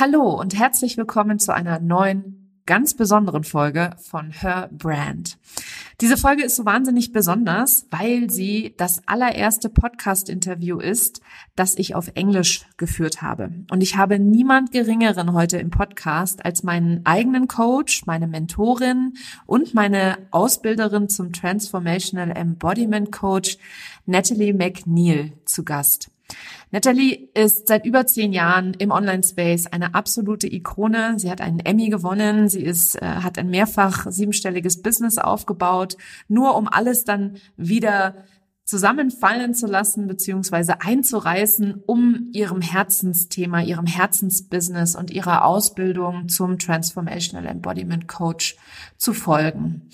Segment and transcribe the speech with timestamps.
[0.00, 5.36] Hallo und herzlich willkommen zu einer neuen ganz besonderen Folge von Her Brand.
[6.00, 11.20] Diese Folge ist so wahnsinnig besonders, weil sie das allererste Podcast-Interview ist,
[11.54, 13.50] das ich auf Englisch geführt habe.
[13.70, 19.12] Und ich habe niemand Geringeren heute im Podcast als meinen eigenen Coach, meine Mentorin
[19.44, 23.58] und meine Ausbilderin zum Transformational Embodiment Coach,
[24.06, 26.10] Natalie McNeil, zu Gast.
[26.70, 31.14] Natalie ist seit über zehn Jahren im Online-Space eine absolute Ikone.
[31.18, 32.48] Sie hat einen Emmy gewonnen.
[32.48, 35.96] Sie ist, äh, hat ein mehrfach siebenstelliges Business aufgebaut,
[36.28, 38.14] nur um alles dann wieder
[38.70, 47.46] zusammenfallen zu lassen beziehungsweise einzureißen, um ihrem Herzensthema, ihrem Herzensbusiness und ihrer Ausbildung zum Transformational
[47.46, 48.56] Embodiment Coach
[48.96, 49.88] zu folgen.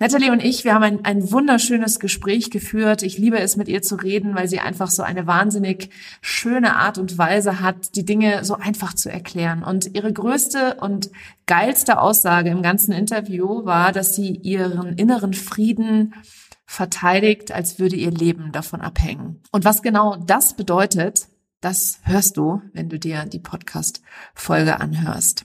[0.00, 3.02] Natalie und ich, wir haben ein, ein wunderschönes Gespräch geführt.
[3.02, 5.90] Ich liebe es, mit ihr zu reden, weil sie einfach so eine wahnsinnig
[6.20, 9.64] schöne Art und Weise hat, die Dinge so einfach zu erklären.
[9.64, 11.10] Und ihre größte und
[11.46, 16.14] geilste Aussage im ganzen Interview war, dass sie ihren inneren Frieden
[16.64, 19.40] verteidigt, als würde ihr Leben davon abhängen.
[19.50, 21.26] Und was genau das bedeutet,
[21.60, 25.44] das hörst du, wenn du dir die Podcast-Folge anhörst.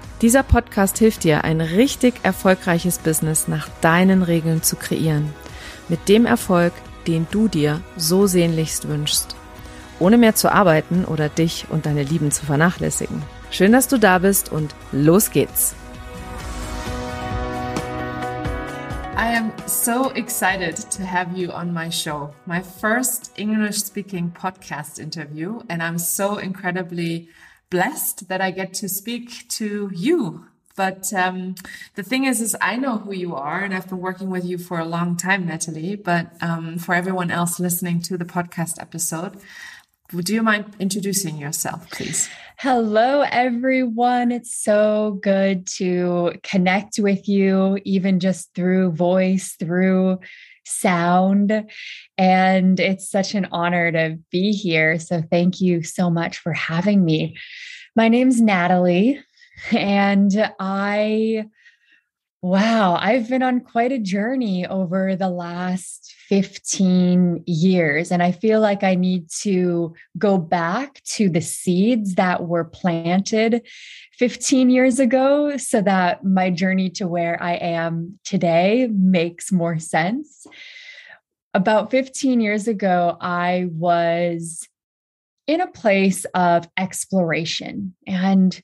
[0.21, 5.33] Dieser Podcast hilft dir, ein richtig erfolgreiches Business nach deinen Regeln zu kreieren.
[5.89, 6.73] Mit dem Erfolg,
[7.07, 9.35] den du dir so sehnlichst wünschst.
[9.99, 13.23] Ohne mehr zu arbeiten oder dich und deine Lieben zu vernachlässigen.
[13.49, 15.73] Schön, dass du da bist und los geht's.
[19.17, 24.99] I am so excited to have you on my show, my first English speaking podcast
[24.99, 27.27] interview, and I'm so incredibly
[27.71, 30.45] blessed that I get to speak to you.
[30.75, 31.55] But um,
[31.95, 34.57] the thing is, is I know who you are, and I've been working with you
[34.57, 35.95] for a long time, Natalie.
[35.95, 39.37] But um, for everyone else listening to the podcast episode,
[40.13, 42.29] would you mind introducing yourself, please?
[42.57, 44.31] Hello, everyone.
[44.31, 50.19] It's so good to connect with you, even just through voice, through
[50.71, 51.69] sound.
[52.17, 54.99] And it's such an honor to be here.
[54.99, 57.37] So thank you so much for having me.
[57.95, 59.19] My name's Natalie,
[59.71, 61.45] and I,
[62.41, 68.11] wow, I've been on quite a journey over the last 15 years.
[68.11, 73.67] And I feel like I need to go back to the seeds that were planted
[74.17, 80.47] 15 years ago so that my journey to where I am today makes more sense.
[81.53, 84.67] About 15 years ago, I was
[85.47, 88.61] in a place of exploration and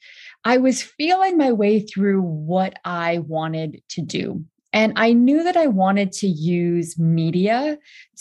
[0.48, 4.46] I was feeling my way through what I wanted to do.
[4.72, 7.78] And I knew that I wanted to use media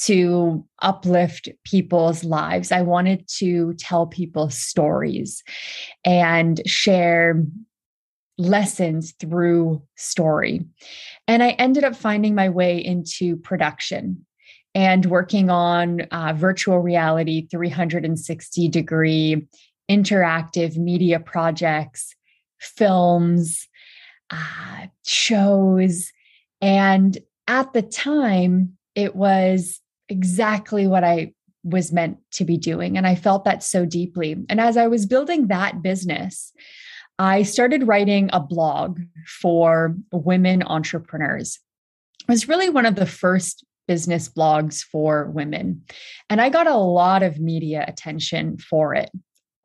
[0.06, 2.72] to uplift people's lives.
[2.72, 5.44] I wanted to tell people stories
[6.04, 7.44] and share
[8.38, 10.66] lessons through story.
[11.28, 14.26] And I ended up finding my way into production
[14.75, 19.47] and working on uh, virtual reality 360 degree
[19.91, 22.14] interactive media projects,
[22.58, 23.69] films,
[24.30, 26.12] uh, shows.
[26.60, 27.16] And
[27.47, 32.97] at the time, it was exactly what I was meant to be doing.
[32.97, 34.36] And I felt that so deeply.
[34.48, 36.53] And as I was building that business,
[37.18, 41.58] I started writing a blog for women entrepreneurs.
[42.28, 45.82] It was really one of the first business blogs for women.
[46.28, 49.10] And I got a lot of media attention for it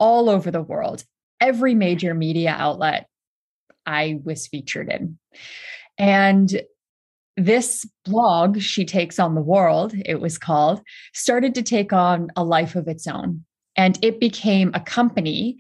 [0.02, 1.06] all over the world.
[1.40, 3.08] Every major media outlet
[3.86, 5.18] I was featured in.
[5.98, 6.62] And
[7.38, 10.82] this blog, She Takes on the World, it was called,
[11.14, 13.46] started to take on a life of its own.
[13.78, 15.58] And it became a company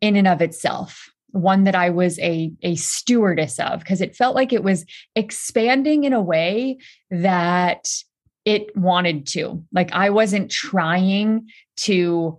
[0.00, 4.36] in and of itself one that I was a, a stewardess of because it felt
[4.36, 4.84] like it was
[5.16, 6.76] expanding in a way
[7.10, 7.88] that
[8.44, 9.64] it wanted to.
[9.72, 11.48] Like I wasn't trying
[11.78, 12.38] to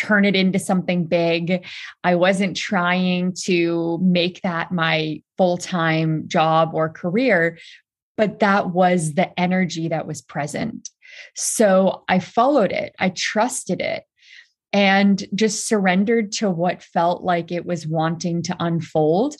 [0.00, 1.66] turn it into something big.
[2.02, 7.58] I wasn't trying to make that my full time job or career,
[8.16, 10.88] but that was the energy that was present.
[11.34, 14.04] So I followed it, I trusted it
[14.72, 19.36] and just surrendered to what felt like it was wanting to unfold.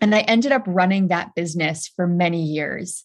[0.00, 3.04] And I ended up running that business for many years.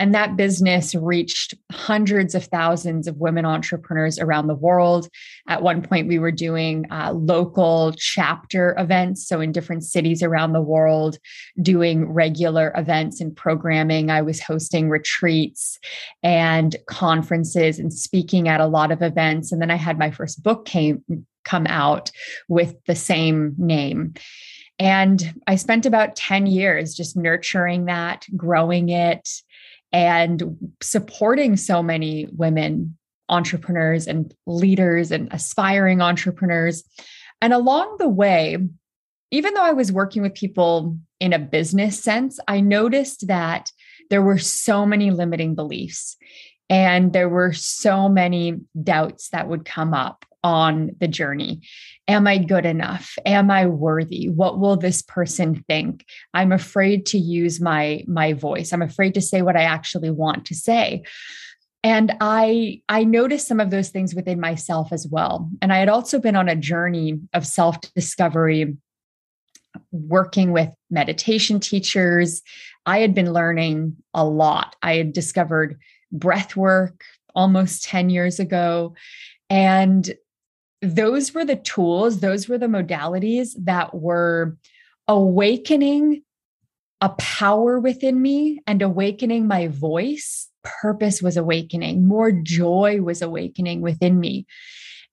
[0.00, 5.08] And that business reached hundreds of thousands of women entrepreneurs around the world.
[5.48, 9.26] At one point, we were doing uh, local chapter events.
[9.26, 11.18] So, in different cities around the world,
[11.60, 14.10] doing regular events and programming.
[14.10, 15.78] I was hosting retreats
[16.22, 19.50] and conferences and speaking at a lot of events.
[19.50, 21.02] And then I had my first book came
[21.44, 22.10] come out
[22.48, 24.14] with the same name.
[24.78, 29.28] And I spent about 10 years just nurturing that, growing it,
[29.92, 32.96] and supporting so many women
[33.28, 36.84] entrepreneurs and leaders and aspiring entrepreneurs.
[37.40, 38.56] And along the way,
[39.30, 43.70] even though I was working with people in a business sense, I noticed that
[44.10, 46.16] there were so many limiting beliefs
[46.70, 51.62] and there were so many doubts that would come up on the journey.
[52.06, 53.16] Am I good enough?
[53.26, 54.28] Am I worthy?
[54.28, 56.04] What will this person think?
[56.34, 58.72] I'm afraid to use my my voice.
[58.72, 61.02] I'm afraid to say what I actually want to say.
[61.82, 65.50] And I I noticed some of those things within myself as well.
[65.60, 68.76] And I had also been on a journey of self-discovery
[69.92, 72.42] working with meditation teachers.
[72.86, 74.76] I had been learning a lot.
[74.82, 75.78] I had discovered
[76.10, 77.02] breath work
[77.34, 78.94] almost 10 years ago
[79.50, 80.10] and
[80.82, 84.56] those were the tools, those were the modalities that were
[85.06, 86.22] awakening
[87.00, 90.48] a power within me and awakening my voice.
[90.62, 94.46] Purpose was awakening, more joy was awakening within me.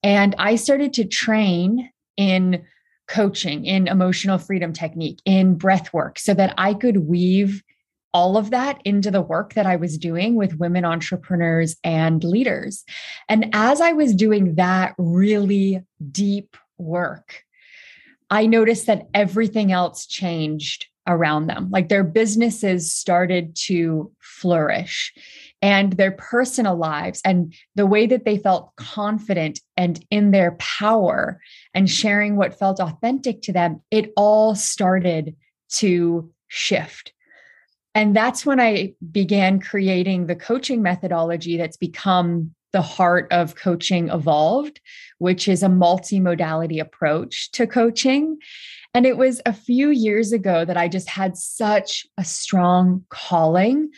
[0.04, 2.64] And I started to train in
[3.08, 7.64] coaching, in emotional freedom technique, in breath work, so that I could weave
[8.16, 12.86] all of that into the work that I was doing with women entrepreneurs and leaders.
[13.28, 15.82] And as I was doing that really
[16.12, 17.44] deep work,
[18.30, 21.70] I noticed that everything else changed around them.
[21.70, 25.14] Like their businesses started to flourish
[25.62, 31.42] and their personal lives and the way that they felt confident and in their power
[31.74, 35.36] and sharing what felt authentic to them, it all started
[35.72, 37.12] to shift.
[37.96, 44.10] And that's when I began creating the coaching methodology that's become the heart of Coaching
[44.10, 44.82] Evolved,
[45.18, 48.38] which is a multimodality approach to coaching.
[48.94, 53.92] And it was a few years ago that I just had such a strong calling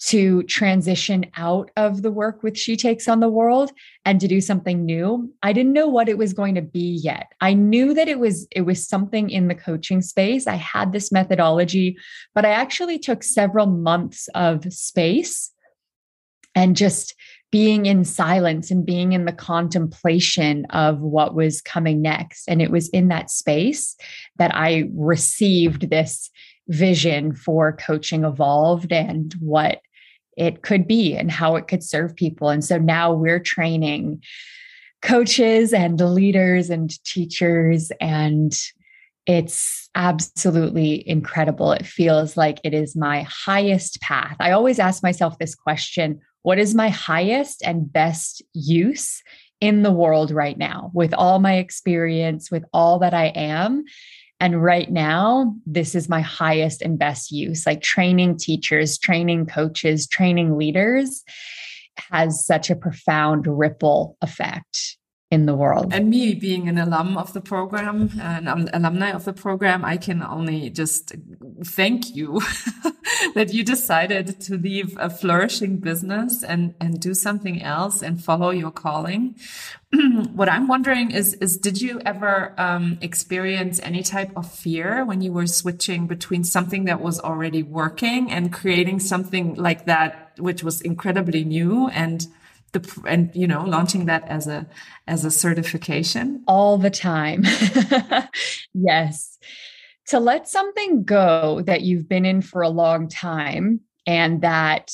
[0.00, 3.72] to transition out of the work with She Takes on the World
[4.04, 5.32] and to do something new.
[5.42, 7.32] I didn't know what it was going to be yet.
[7.40, 10.46] I knew that it was it was something in the coaching space.
[10.46, 11.96] I had this methodology,
[12.34, 15.50] but I actually took several months of space
[16.54, 17.14] and just
[17.50, 22.46] being in silence and being in the contemplation of what was coming next.
[22.46, 23.96] And it was in that space
[24.36, 26.30] that I received this
[26.68, 29.80] vision for coaching evolved and what
[30.38, 32.48] it could be and how it could serve people.
[32.48, 34.22] And so now we're training
[35.02, 38.56] coaches and leaders and teachers and
[39.26, 41.72] it's absolutely incredible.
[41.72, 44.36] It feels like it is my highest path.
[44.40, 49.22] I always ask myself this question What is my highest and best use
[49.60, 53.84] in the world right now with all my experience, with all that I am?
[54.40, 57.66] And right now, this is my highest and best use.
[57.66, 61.24] Like training teachers, training coaches, training leaders
[62.10, 64.97] has such a profound ripple effect
[65.30, 65.92] in the world.
[65.92, 70.22] And me being an alum of the program, an alumni of the program, I can
[70.22, 71.14] only just
[71.62, 72.40] thank you
[73.34, 78.48] that you decided to leave a flourishing business and, and do something else and follow
[78.48, 79.36] your calling.
[80.32, 85.20] what I'm wondering is, is did you ever um, experience any type of fear when
[85.20, 90.62] you were switching between something that was already working and creating something like that, which
[90.62, 92.28] was incredibly new and
[92.72, 94.66] the and you know launching that as a
[95.06, 96.42] as a certification?
[96.46, 97.44] All the time.
[98.74, 99.38] Yes.
[100.08, 104.90] To let something go that you've been in for a long time and that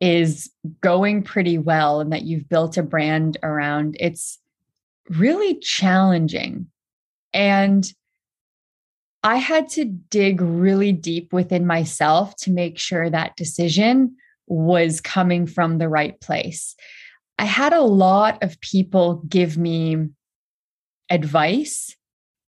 [0.00, 4.38] is going pretty well and that you've built a brand around it's
[5.08, 6.66] really challenging.
[7.32, 7.90] And
[9.22, 15.46] I had to dig really deep within myself to make sure that decision was coming
[15.46, 16.74] from the right place.
[17.38, 20.08] I had a lot of people give me
[21.10, 21.94] advice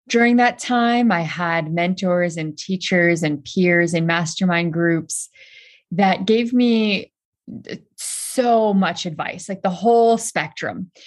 [0.09, 1.11] during that time.
[1.11, 5.29] I had mentors and teachers and peers in mastermind groups
[5.93, 7.13] that gave me
[7.71, 10.91] uh, so much advice, like the whole spectrum.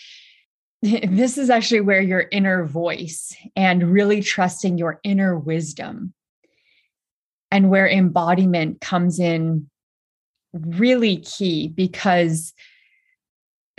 [0.82, 6.14] This is actually where your inner voice and really trusting your inner wisdom
[7.52, 9.70] and where embodiment comes in
[10.54, 12.54] really key because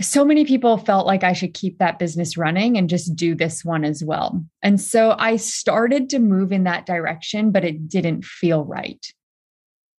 [0.01, 3.65] so many people felt like I should keep that business running and just do this
[3.65, 4.43] one as well.
[4.63, 9.05] And so I started to move in that direction, but it didn't feel right.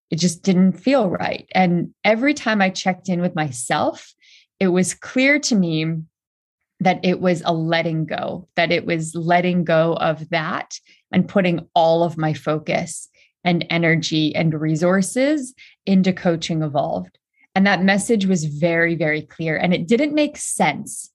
[0.09, 1.47] It just didn't feel right.
[1.53, 4.13] And every time I checked in with myself,
[4.59, 5.85] it was clear to me
[6.79, 10.79] that it was a letting go, that it was letting go of that
[11.11, 13.07] and putting all of my focus
[13.43, 15.53] and energy and resources
[15.86, 17.17] into coaching evolved.
[17.55, 19.57] And that message was very, very clear.
[19.57, 21.12] And it didn't make sense.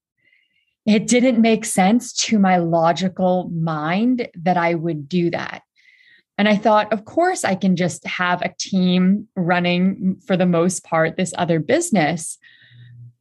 [0.84, 5.62] It didn't make sense to my logical mind that I would do that.
[6.38, 10.84] And I thought, of course, I can just have a team running for the most
[10.84, 12.38] part this other business.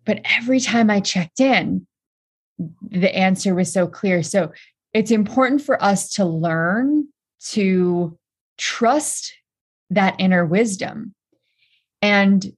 [0.05, 1.87] But every time I checked in,
[2.81, 4.21] the answer was so clear.
[4.21, 4.51] So
[4.93, 7.07] it's important for us to learn
[7.49, 8.17] to
[8.57, 9.33] trust
[9.89, 11.13] that inner wisdom
[12.01, 12.53] and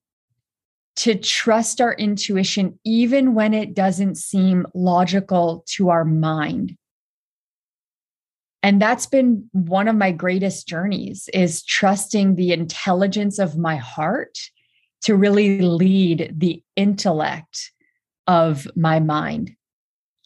[0.98, 6.76] to trust our intuition, even when it doesn't seem logical to our mind.
[8.64, 14.38] And that's been one of my greatest journeys is trusting the intelligence of my heart
[15.04, 17.72] to really lead the intellect
[18.26, 19.52] of my mind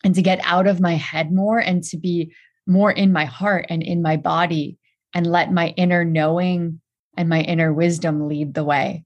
[0.04, 2.34] and to get out of my head more and to be
[2.66, 4.78] more in my heart and in my body
[5.14, 6.82] and let my inner knowing
[7.18, 9.04] and my inner wisdom lead the way.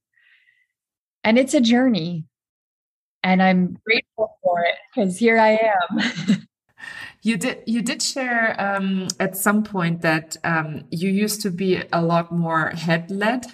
[1.23, 2.25] And it's a journey.
[3.23, 6.47] And I'm grateful for it because here I am.
[7.23, 11.81] you did you did share um, at some point that um, you used to be
[11.91, 13.47] a lot more head led,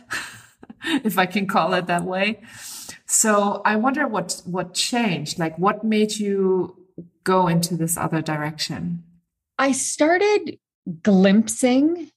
[1.06, 2.42] if I can call it that way.
[3.06, 5.40] So I wonder what what changed.
[5.40, 6.76] Like what made you
[7.24, 9.04] go into this other direction?
[9.58, 10.58] I started
[11.02, 12.12] glimpsing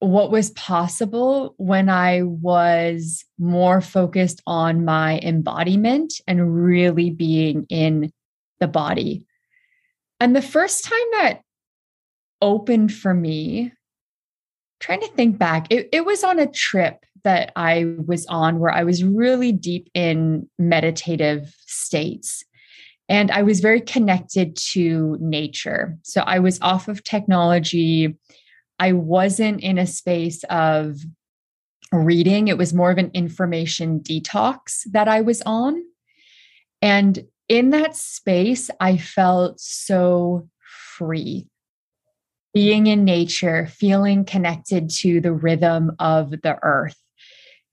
[0.00, 8.12] what was possible when I was more focused on my embodiment and really being in
[8.60, 9.24] the body.
[10.20, 11.40] And the first time that
[12.42, 13.72] opened for me,
[14.80, 18.72] trying to think back, it, it was on a trip that I was on where
[18.72, 22.44] I was really deep in meditative states.
[23.08, 25.96] And I was very connected to nature.
[26.02, 28.16] So I was off of technology.
[28.78, 30.98] I wasn't in a space of
[31.92, 35.80] reading, it was more of an information detox that I was on.
[36.82, 40.48] And in that space, I felt so
[40.96, 41.46] free.
[42.52, 46.96] Being in nature, feeling connected to the rhythm of the earth,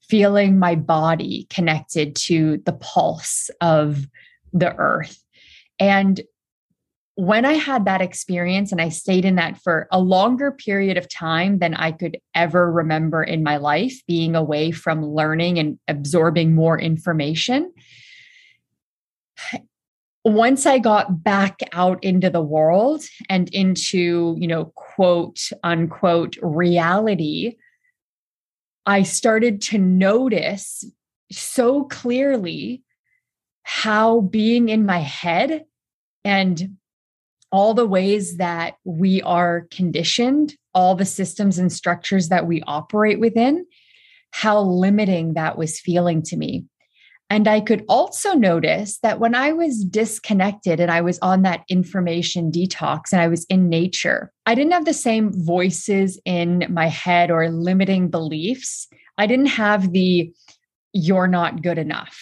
[0.01, 4.05] feeling my body connected to the pulse of
[4.51, 5.17] the earth.
[5.79, 6.21] And
[7.15, 11.07] when I had that experience and I stayed in that for a longer period of
[11.07, 16.55] time than I could ever remember in my life, being away from learning and absorbing
[16.55, 17.71] more information.
[20.25, 27.57] Once I got back out into the world and into, you know, quote unquote reality,
[28.85, 30.83] I started to notice
[31.31, 32.81] so clearly
[33.63, 35.65] how being in my head
[36.25, 36.77] and
[37.53, 43.19] all the ways that we are conditioned, all the systems and structures that we operate
[43.19, 43.63] within,
[44.31, 46.65] how limiting that was feeling to me.
[47.29, 51.63] And I could also notice that when I was disconnected and I was on that
[51.69, 56.87] information detox and I was in nature, I didn't have the same voices in my
[56.87, 58.87] head or limiting beliefs.
[59.19, 60.33] I didn't have the
[60.91, 62.19] you're not good enough.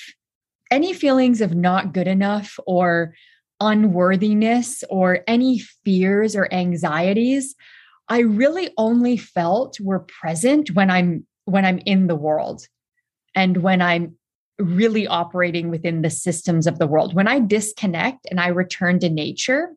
[0.69, 3.13] Any feelings of not good enough or
[3.61, 7.55] unworthiness or any fears or anxieties
[8.09, 12.65] i really only felt were present when i'm when i'm in the world
[13.35, 14.15] and when i'm
[14.57, 17.15] really operating within the systems of the world.
[17.15, 19.69] When i disconnect and i return to nature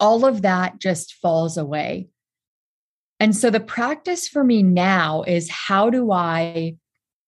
[0.00, 2.08] all of that just falls away.
[3.20, 6.76] And so the practice for me now is how do i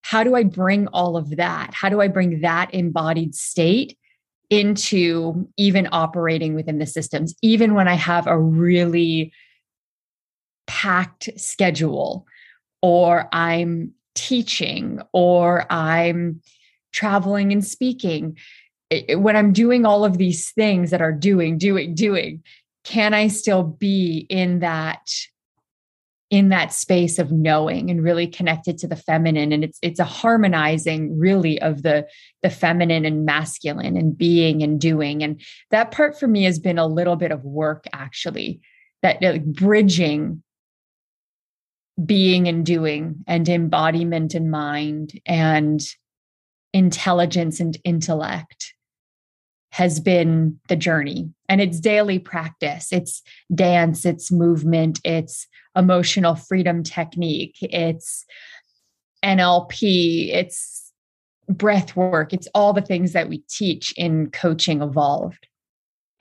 [0.03, 1.75] how do i bring all of that?
[1.75, 3.97] How do i bring that embodied state
[4.51, 9.33] into even operating within the systems, even when I have a really
[10.67, 12.27] packed schedule,
[12.83, 16.41] or I'm teaching, or I'm
[16.93, 18.37] traveling and speaking.
[19.11, 22.43] When I'm doing all of these things that are doing, doing, doing,
[22.85, 25.11] can I still be in that
[26.31, 29.53] in that space of knowing and really connected to the feminine.
[29.53, 32.07] And it's it's a harmonizing really of the
[32.43, 35.23] the feminine and masculine and being and doing.
[35.23, 38.61] And that part for me has been a little bit of work actually
[39.03, 40.43] that like bridging
[42.05, 45.81] being and doing and embodiment and mind and
[46.73, 48.75] intelligence and intellect
[49.73, 51.31] has been the journey.
[51.49, 52.93] And it's daily practice.
[52.93, 53.23] It's
[53.55, 57.57] dance it's movement it's emotional freedom technique.
[57.61, 58.25] It's
[59.25, 60.93] nlp it's
[61.49, 65.47] breath work it's all the things that we teach in coaching evolved.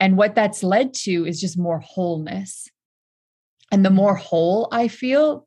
[0.00, 2.68] And what that's led to is just more wholeness.
[3.70, 5.46] And the more whole i feel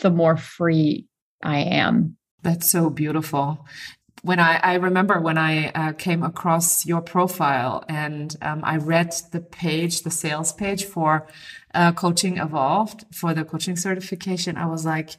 [0.00, 1.06] the more free
[1.42, 2.16] i am.
[2.42, 3.64] That's so beautiful
[4.22, 9.12] when I, I remember when I uh, came across your profile and um, I read
[9.32, 11.26] the page, the sales page for
[11.74, 15.16] uh, Coaching Evolved for the coaching certification, I was like,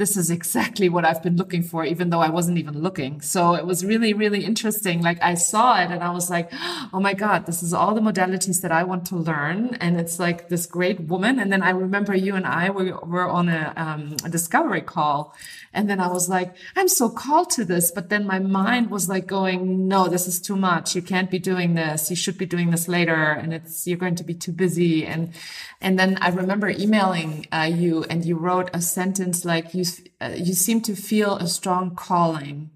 [0.00, 3.20] this is exactly what I've been looking for, even though I wasn't even looking.
[3.20, 5.02] So it was really, really interesting.
[5.02, 6.50] Like I saw it and I was like,
[6.94, 9.74] oh my God, this is all the modalities that I want to learn.
[9.74, 11.38] And it's like this great woman.
[11.38, 15.36] And then I remember you and I were, were on a, um, a discovery call.
[15.74, 17.90] And then I was like, I'm so called to this.
[17.90, 20.96] But then my mind was like going, no, this is too much.
[20.96, 22.08] You can't be doing this.
[22.08, 23.32] You should be doing this later.
[23.32, 25.04] And it's, you're going to be too busy.
[25.04, 25.34] And,
[25.82, 29.84] and then I remember emailing uh, you and you wrote a sentence like you
[30.20, 32.70] uh, you seem to feel a strong calling.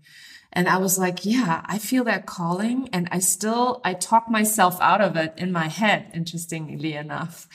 [0.53, 2.89] And I was like, yeah, I feel that calling.
[2.93, 7.49] And I still, I talk myself out of it in my head, interestingly enough.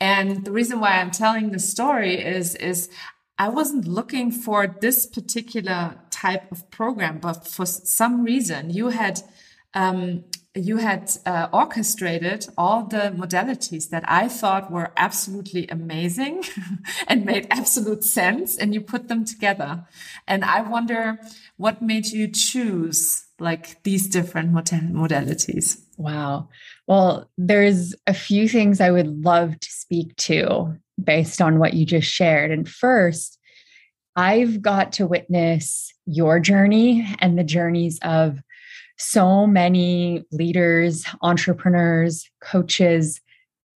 [0.00, 2.90] And the reason why I'm telling this story is, is
[3.38, 9.22] I wasn't looking for this particular type of program, but for some reason you had
[9.74, 10.24] um,
[10.58, 16.44] you had uh, orchestrated all the modalities that I thought were absolutely amazing
[17.08, 19.86] and made absolute sense, and you put them together.
[20.26, 21.18] And I wonder
[21.56, 25.80] what made you choose like these different modalities.
[25.96, 26.48] Wow.
[26.86, 31.86] Well, there's a few things I would love to speak to based on what you
[31.86, 32.50] just shared.
[32.50, 33.38] And first,
[34.16, 38.40] I've got to witness your journey and the journeys of
[38.98, 43.20] so many leaders, entrepreneurs, coaches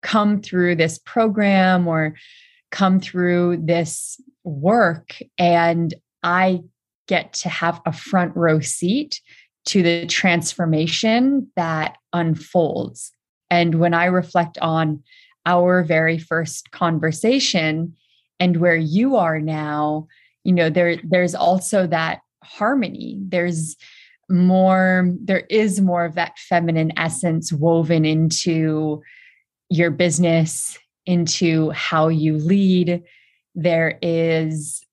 [0.01, 2.15] come through this program or
[2.71, 5.17] come through this work.
[5.37, 6.61] And I
[7.07, 9.21] get to have a front row seat
[9.65, 13.11] to the transformation that unfolds.
[13.49, 15.03] And when I reflect on
[15.45, 17.95] our very first conversation
[18.39, 20.07] and where you are now,
[20.43, 23.19] you know, there there's also that harmony.
[23.21, 23.77] There's
[24.33, 29.01] more there is more of that feminine essence woven into
[29.69, 33.03] your business into how you lead.
[33.55, 34.85] There is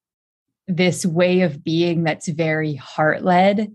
[0.69, 3.73] this way of being that's very heart led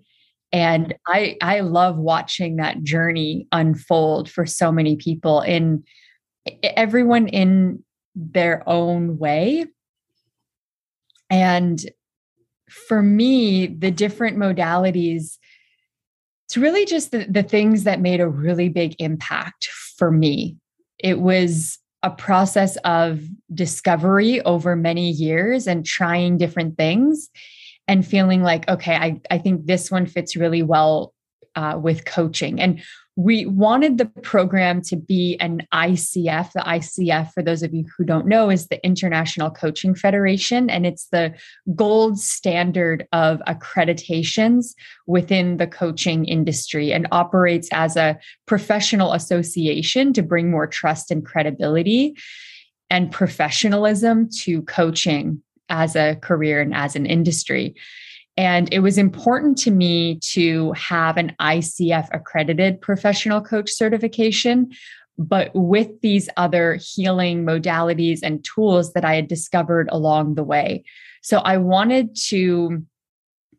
[0.54, 5.84] and i i love watching that journey unfold for so many people in
[6.64, 7.84] everyone in
[8.16, 9.66] their own way.
[11.30, 11.80] And
[12.70, 15.38] for me the different modalities
[16.46, 20.58] it's really just the, the things that made a really big impact for me.
[21.00, 23.22] It was a process of
[23.54, 27.30] discovery over many years and trying different things
[27.88, 31.14] and feeling like, okay, I, I think this one fits really well
[31.56, 32.60] uh, with coaching.
[32.62, 32.84] And
[33.18, 36.52] we wanted the program to be an ICF.
[36.52, 40.86] The ICF, for those of you who don't know, is the International Coaching Federation, and
[40.86, 41.34] it's the
[41.76, 44.76] gold standard of accreditations
[45.08, 51.26] within the coaching industry and operates as a professional association to bring more trust and
[51.26, 52.16] credibility
[52.90, 57.76] and professionalism to coaching as a career and as an industry.
[58.38, 64.72] And it was important to me to have an ICF accredited professional coach certification,
[65.18, 70.84] but with these other healing modalities and tools that I had discovered along the way.
[71.22, 72.84] So I wanted to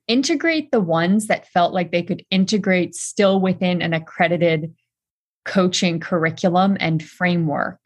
[0.07, 4.75] integrate the ones that felt like they could integrate still within an accredited
[5.45, 7.81] coaching curriculum and framework.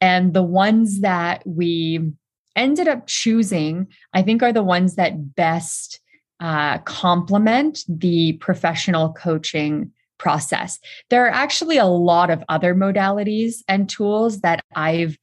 [0.00, 2.12] And the ones that we
[2.60, 6.00] ended up choosing, I think, are the ones that best
[6.40, 10.78] uh, complement the professional coaching process.
[11.08, 15.16] There are actually a lot of other modalities and tools that I've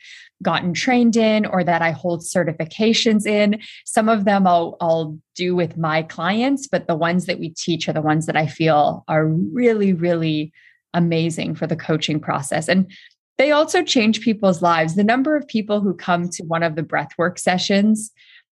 [0.44, 3.62] gotten trained in or that I hold certifications in.
[3.86, 7.88] Some of them I'll, I'll do with my clients, but the ones that we teach
[7.88, 10.52] are the ones that I feel are really, really
[10.94, 12.68] amazing for the coaching process.
[12.68, 12.92] And
[13.38, 14.96] they also change people's lives.
[14.96, 18.12] The number of people who come to one of the breathwork sessions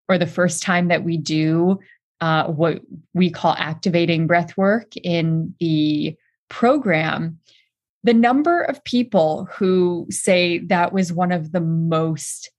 [0.09, 1.79] or the first time that we do
[2.21, 2.81] uh, what
[3.13, 6.15] we call activating breathwork in the
[6.49, 7.37] program,
[8.03, 12.49] the number of people who say that was one of the most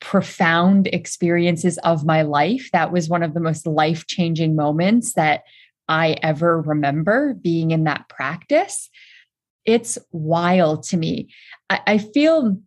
[0.00, 2.68] profound experiences of my life.
[2.74, 5.44] That was one of the most life changing moments that
[5.88, 8.90] I ever remember being in that practice.
[9.64, 11.28] It's wild to me.
[11.70, 12.58] I, I feel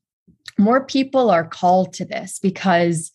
[0.58, 3.12] more people are called to this because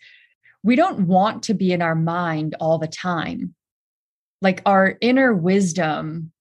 [0.62, 3.54] we don't want to be in our mind all the time.
[4.40, 6.32] Like our inner wisdom,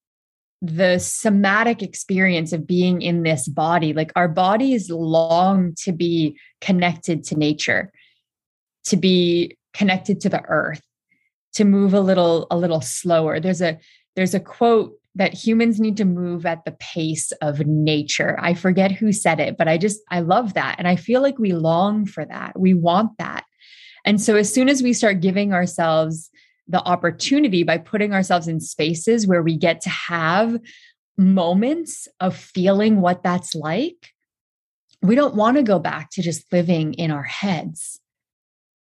[0.60, 7.24] the somatic experience of being in this body, like our bodies long to be connected
[7.24, 7.92] to nature,
[8.84, 10.82] to be connected to the earth,
[11.54, 13.40] to move a little a little slower.
[13.40, 13.78] There's a
[14.14, 18.38] there's a quote that humans need to move at the pace of nature.
[18.40, 21.38] I forget who said it, but I just I love that and I feel like
[21.38, 22.58] we long for that.
[22.58, 23.44] We want that.
[24.04, 26.30] And so, as soon as we start giving ourselves
[26.68, 30.58] the opportunity by putting ourselves in spaces where we get to have
[31.18, 34.12] moments of feeling what that's like,
[35.02, 38.00] we don't want to go back to just living in our heads.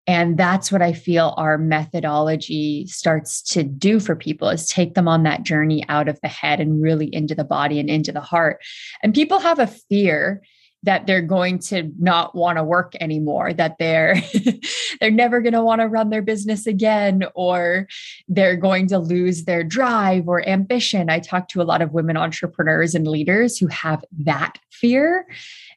[0.08, 5.08] And that's what I feel our methodology starts to do for people is take them
[5.08, 8.22] on that journey out of the head and really into the body and into the
[8.22, 8.62] heart.
[9.04, 10.42] And people have a fear
[10.84, 14.16] that they're going to not want to work anymore that they're
[15.00, 17.88] they're never going to want to run their business again or
[18.28, 21.10] they're going to lose their drive or ambition.
[21.10, 25.28] I talk to a lot of women entrepreneurs and leaders who have that fear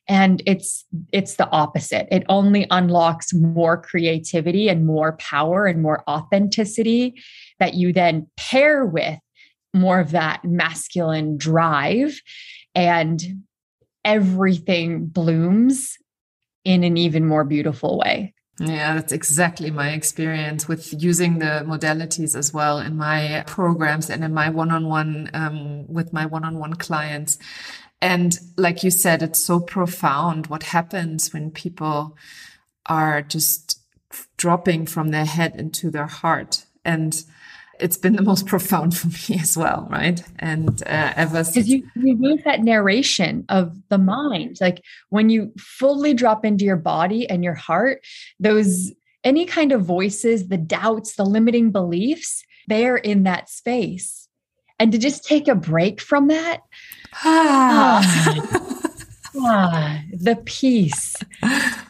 [0.08, 2.06] and it's it's the opposite.
[2.10, 7.22] It only unlocks more creativity and more power and more authenticity
[7.58, 9.18] that you then pair with
[9.72, 12.20] more of that masculine drive
[12.74, 13.22] and
[14.04, 15.98] everything blooms
[16.64, 18.34] in an even more beautiful way.
[18.60, 24.22] Yeah, that's exactly my experience with using the modalities as well in my programs and
[24.22, 27.36] in my one-on-one um, with my one-on-one clients.
[28.00, 32.16] And like you said, it's so profound what happens when people
[32.86, 33.80] are just
[34.36, 36.66] dropping from their head into their heart.
[36.84, 37.24] And
[37.80, 40.22] it's been the most profound for me as well, right?
[40.38, 46.14] And uh, ever because you remove that narration of the mind, like when you fully
[46.14, 48.04] drop into your body and your heart,
[48.38, 54.28] those any kind of voices, the doubts, the limiting beliefs, they're in that space,
[54.78, 56.60] and to just take a break from that,
[57.24, 58.02] ah,
[59.36, 61.16] ah, the peace,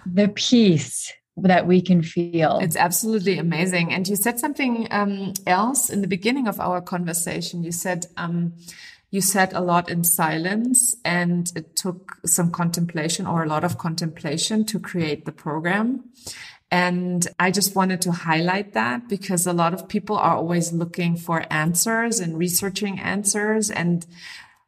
[0.06, 2.58] the peace that we can feel.
[2.58, 3.92] It's absolutely amazing.
[3.92, 7.64] And you said something um, else in the beginning of our conversation.
[7.64, 8.54] You said, um,
[9.10, 13.78] you said a lot in silence and it took some contemplation or a lot of
[13.78, 16.04] contemplation to create the program.
[16.70, 21.16] And I just wanted to highlight that because a lot of people are always looking
[21.16, 23.70] for answers and researching answers.
[23.70, 24.04] And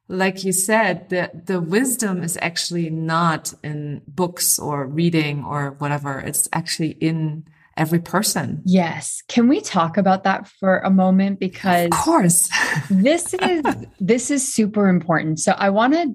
[0.08, 6.20] like you said, the, the wisdom is actually not in books or reading or whatever.
[6.20, 7.44] It's actually in
[7.76, 8.62] every person.
[8.64, 9.22] Yes.
[9.28, 11.40] Can we talk about that for a moment?
[11.40, 12.48] Because of course.
[12.90, 13.64] this is
[14.00, 15.40] this is super important.
[15.40, 16.14] So I want to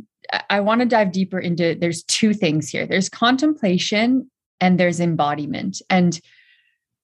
[0.49, 2.87] I want to dive deeper into there's two things here.
[2.87, 5.81] There's contemplation and there's embodiment.
[5.89, 6.19] And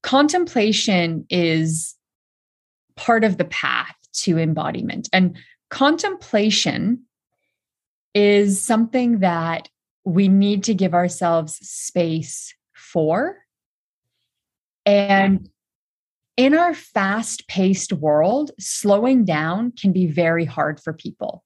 [0.03, 1.95] contemplation is
[2.95, 5.09] part of the path to embodiment.
[5.11, 5.37] And
[5.69, 7.03] contemplation
[8.13, 9.69] is something that
[10.03, 13.37] we need to give ourselves space for.
[14.85, 15.49] And
[16.37, 21.43] in our fast paced world, slowing down can be very hard for people.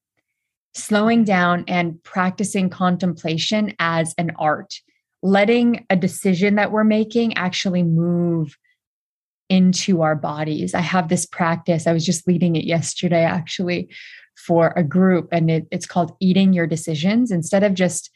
[0.74, 4.76] Slowing down and practicing contemplation as an art,
[5.24, 8.58] letting a decision that we're making actually move
[9.52, 10.74] into our bodies.
[10.74, 11.86] I have this practice.
[11.86, 13.90] I was just leading it yesterday, actually,
[14.38, 17.32] for a group, and it, it's called Eating Your Decisions.
[17.32, 18.10] Instead of just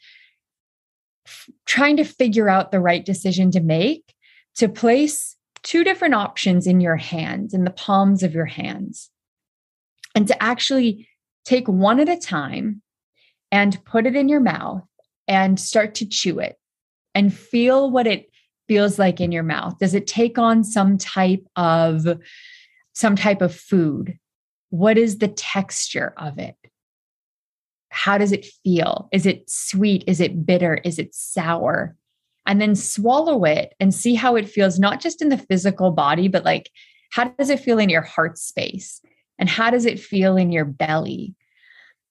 [1.26, 4.14] f- trying to figure out the right decision to make,
[4.54, 9.10] to place two different options in your hands, in the palms of your hands,
[10.14, 11.06] and to actually
[11.44, 12.80] take one at a time
[13.52, 14.84] and put it in your mouth
[15.28, 16.56] and start to chew it
[17.14, 18.30] and feel what it
[18.68, 19.78] feels like in your mouth?
[19.78, 22.06] Does it take on some type of
[22.92, 24.18] some type of food?
[24.70, 26.56] What is the texture of it?
[27.90, 29.08] How does it feel?
[29.12, 30.04] Is it sweet?
[30.06, 30.80] Is it bitter?
[30.84, 31.96] Is it sour?
[32.46, 36.28] And then swallow it and see how it feels, not just in the physical body,
[36.28, 36.70] but like
[37.10, 39.00] how does it feel in your heart space?
[39.38, 41.34] And how does it feel in your belly?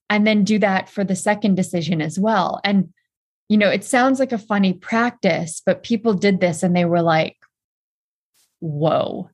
[0.10, 2.60] And then do that for the second decision as well.
[2.64, 2.94] And
[3.50, 7.02] you know, it sounds like a funny practice, but people did this and they were
[7.02, 7.38] like,
[8.60, 9.30] whoa,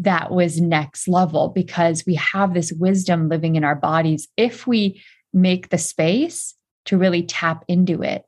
[0.00, 5.00] that was next level because we have this wisdom living in our bodies if we
[5.32, 6.54] make the space
[6.86, 8.24] to really tap into it.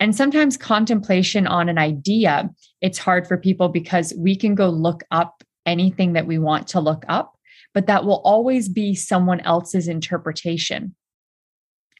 [0.00, 5.04] And sometimes contemplation on an idea, it's hard for people because we can go look
[5.10, 7.38] up anything that we want to look up,
[7.72, 10.94] but that will always be someone else's interpretation.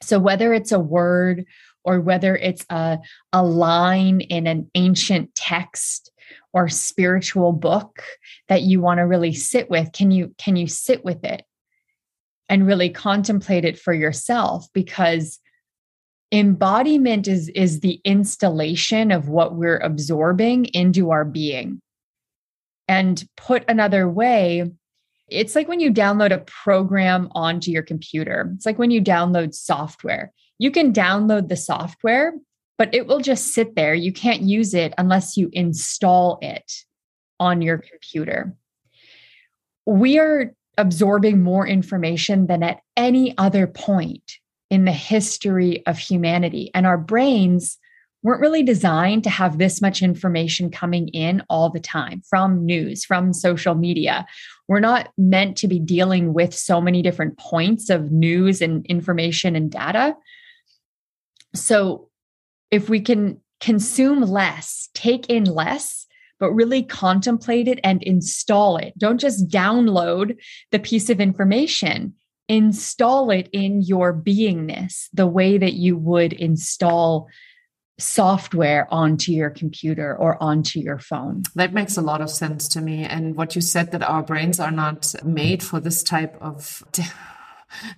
[0.02, 1.46] So whether it's a word
[1.84, 2.98] or whether it's a,
[3.32, 6.10] a line in an ancient text
[6.52, 8.02] or spiritual book
[8.48, 11.42] that you want to really sit with, can you can you sit with it?
[12.48, 15.38] And really contemplate it for yourself because
[16.30, 21.80] embodiment is is the installation of what we're absorbing into our being.
[22.88, 24.70] And put another way
[25.28, 28.52] it's like when you download a program onto your computer.
[28.54, 32.34] It's like when you download software you can download the software
[32.78, 36.72] but it will just sit there you can't use it unless you install it
[37.40, 38.54] on your computer
[39.86, 44.38] we are absorbing more information than at any other point
[44.70, 46.70] in the history of humanity.
[46.74, 47.78] And our brains
[48.22, 53.04] weren't really designed to have this much information coming in all the time from news,
[53.04, 54.24] from social media.
[54.68, 59.56] We're not meant to be dealing with so many different points of news and information
[59.56, 60.16] and data.
[61.54, 62.08] So,
[62.70, 66.06] if we can consume less, take in less,
[66.40, 70.36] but really contemplate it and install it, don't just download
[70.70, 72.14] the piece of information
[72.48, 77.28] install it in your beingness the way that you would install
[77.98, 81.42] software onto your computer or onto your phone.
[81.54, 83.04] That makes a lot of sense to me.
[83.04, 86.82] And what you said that our brains are not made for this type of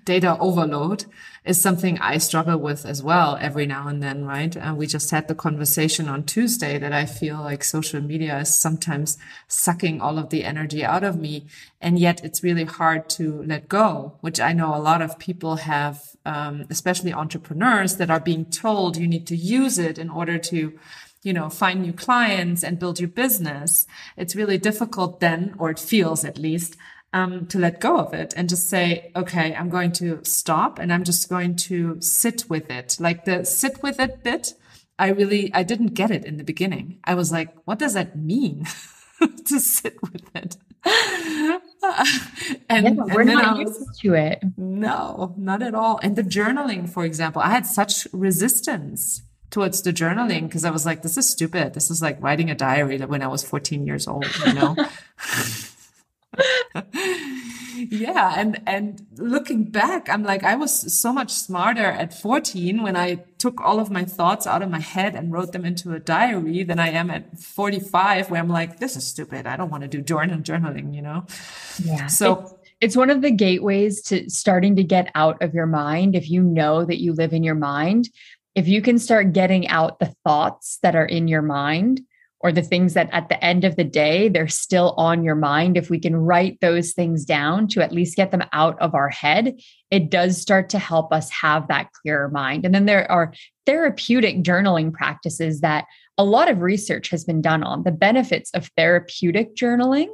[0.05, 1.05] data overload
[1.45, 4.57] is something I struggle with as well every now and then, right?
[4.57, 8.55] And we just had the conversation on Tuesday that I feel like social media is
[8.55, 11.47] sometimes sucking all of the energy out of me.
[11.81, 15.57] And yet it's really hard to let go, which I know a lot of people
[15.57, 20.39] have, um, especially entrepreneurs that are being told you need to use it in order
[20.39, 20.79] to
[21.25, 23.87] you know, find new clients and build your business.
[24.17, 26.77] It's really difficult then, or it feels at least,
[27.15, 30.93] um, to let go of it and just say, okay, I'm going to stop and
[30.93, 32.97] I'm just going to sit with it.
[32.99, 34.55] Like the sit with it bit,
[34.99, 36.99] I really, I didn't get it in the beginning.
[37.05, 38.67] I was like, what does that mean
[39.47, 40.57] to sit with it?
[42.69, 44.43] and, yeah, we're and not used to it.
[44.57, 46.01] No, not at all.
[46.03, 50.85] And the journaling, for example, I had such resistance towards the journaling because I was
[50.85, 51.75] like, this is stupid.
[51.75, 54.75] This is like writing a diary when I was 14 years old, you know?
[57.75, 62.97] yeah and and looking back i'm like i was so much smarter at 14 when
[62.97, 66.01] i took all of my thoughts out of my head and wrote them into a
[66.01, 69.47] diary than i am at 45 where i'm like this is stupid.
[69.47, 71.27] I don't want to do journal journaling you know?
[71.83, 72.07] Yeah.
[72.07, 76.15] So it's, it's one of the gateways to starting to get out of your mind.
[76.15, 78.09] If you know that you live in your mind
[78.55, 82.03] if you can start getting out the thoughts that are in your mind
[82.45, 85.79] or the things that at the end of the day, they're still on your mind,
[85.79, 89.09] if we can write those things down to at least get them out of our
[89.09, 89.59] head,
[89.91, 92.67] it does start to help us have that clearer mind.
[92.67, 93.33] And then there are
[93.65, 95.87] therapeutic journaling practices that
[96.19, 100.09] a lot of research has been done on the benefits of therapeutic journaling.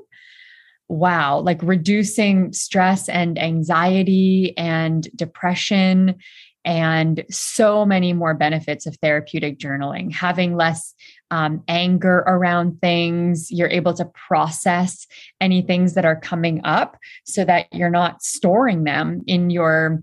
[0.88, 6.16] Wow, like reducing stress and anxiety and depression
[6.64, 10.12] and so many more benefits of therapeutic journaling.
[10.12, 10.94] Having less
[11.30, 15.06] um, anger around things you're able to process
[15.40, 20.02] any things that are coming up so that you're not storing them in your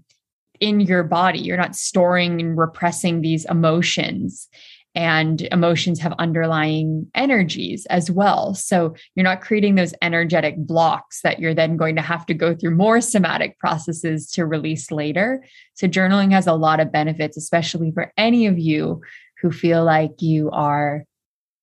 [0.60, 1.40] in your body.
[1.40, 4.48] You're not storing and repressing these emotions
[4.98, 8.56] and emotions have underlying energies as well.
[8.56, 12.56] So you're not creating those energetic blocks that you're then going to have to go
[12.56, 15.46] through more somatic processes to release later.
[15.76, 19.02] So journaling has a lot of benefits, especially for any of you
[19.40, 21.06] who feel like you are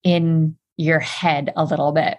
[0.04, 2.18] in your head a little bit.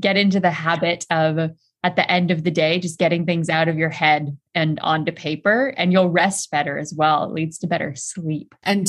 [0.00, 1.50] Get into the habit of
[1.82, 5.12] at the end of the day, just getting things out of your head and onto
[5.12, 7.24] paper, and you'll rest better as well.
[7.24, 8.54] It leads to better sleep.
[8.62, 8.88] And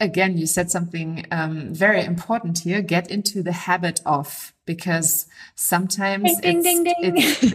[0.00, 2.82] again, you said something um, very important here.
[2.82, 7.54] Get into the habit of because sometimes ding, it's, ding, ding, it's,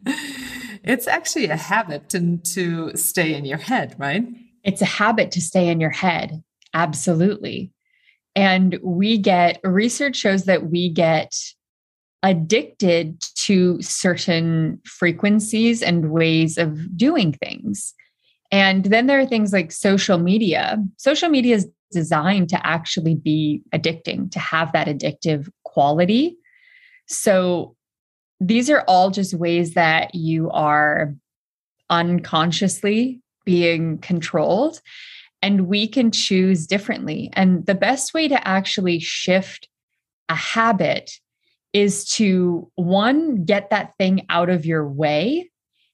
[0.84, 4.26] it's actually a habit to, to stay in your head, right?
[4.62, 6.42] It's a habit to stay in your head.
[6.72, 7.72] Absolutely.
[8.34, 11.34] And we get research shows that we get
[12.22, 17.94] addicted to certain frequencies and ways of doing things.
[18.54, 20.78] And then there are things like social media.
[20.96, 26.36] Social media is designed to actually be addicting, to have that addictive quality.
[27.08, 27.74] So
[28.38, 31.14] these are all just ways that you are
[31.90, 34.80] unconsciously being controlled.
[35.44, 37.28] and we can choose differently.
[37.34, 39.68] And the best way to actually shift
[40.30, 41.10] a habit
[41.74, 45.50] is to one, get that thing out of your way,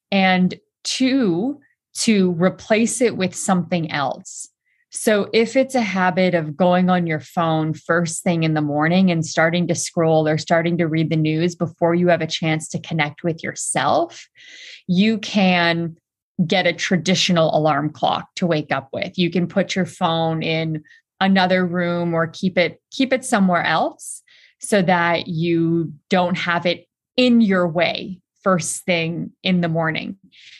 [0.09, 1.59] and two,
[1.93, 4.47] to replace it with something else.
[4.93, 9.09] So, if it's a habit of going on your phone first thing in the morning
[9.09, 12.67] and starting to scroll or starting to read the news before you have a chance
[12.69, 14.27] to connect with yourself,
[14.87, 15.95] you can
[16.45, 19.17] get a traditional alarm clock to wake up with.
[19.17, 20.83] You can put your phone in
[21.21, 24.23] another room or keep it keep it somewhere else
[24.59, 30.17] so that you don't have it in your way first thing in the morning.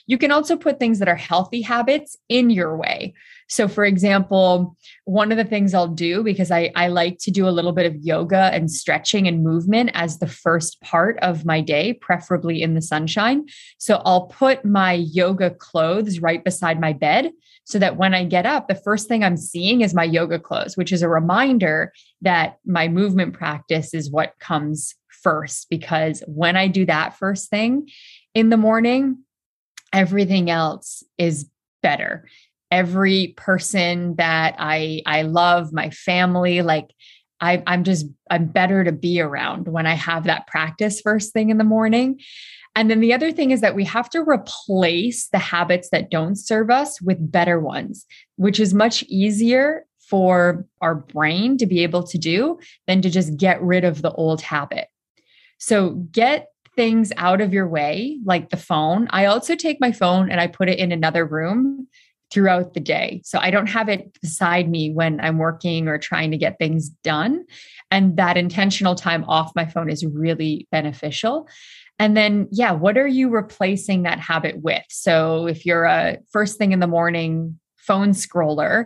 [0.08, 3.14] You can also put things that are healthy habits in your way.
[3.50, 7.48] So, for example, one of the things I'll do because I, I like to do
[7.48, 11.60] a little bit of yoga and stretching and movement as the first part of my
[11.60, 13.46] day, preferably in the sunshine.
[13.78, 17.32] So, I'll put my yoga clothes right beside my bed
[17.66, 20.78] so that when I get up, the first thing I'm seeing is my yoga clothes,
[20.78, 25.68] which is a reminder that my movement practice is what comes first.
[25.70, 27.90] Because when I do that first thing
[28.34, 29.20] in the morning,
[29.94, 31.50] everything else is
[31.82, 32.28] better.
[32.70, 36.92] Every person that I I love, my family, like
[37.42, 41.50] I, I'm just I'm better to be around when I have that practice first thing
[41.50, 42.20] in the morning.
[42.76, 46.38] And then the other thing is that we have to replace the habits that don't
[46.38, 48.06] serve us with better ones,
[48.38, 53.36] which is much easier for our brain to be able to do than to just
[53.38, 54.88] get rid of the old habit.
[55.62, 59.08] So get things out of your way, like the phone.
[59.12, 61.88] I also take my phone and I put it in another room
[62.32, 63.22] throughout the day.
[63.24, 66.90] So I don't have it beside me when I'm working or trying to get things
[67.04, 67.46] done.
[67.92, 71.48] And that intentional time off my phone is really beneficial.
[72.00, 74.84] And then, yeah, what are you replacing that habit with?
[74.90, 78.86] So if you're a first thing in the morning phone scroller,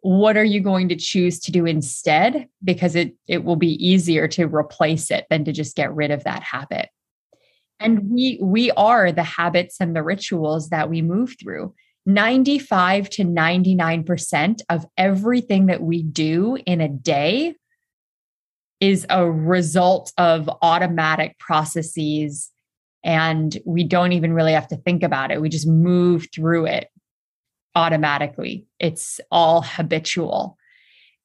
[0.00, 2.48] what are you going to choose to do instead?
[2.62, 6.24] Because it it will be easier to replace it than to just get rid of
[6.24, 6.88] that habit.
[7.80, 11.74] And we we are the habits and the rituals that we move through.
[12.06, 17.54] 95 to 99% of everything that we do in a day
[18.80, 22.50] is a result of automatic processes
[23.04, 25.40] and we don't even really have to think about it.
[25.40, 26.88] We just move through it
[27.74, 30.56] automatically, it's all habitual.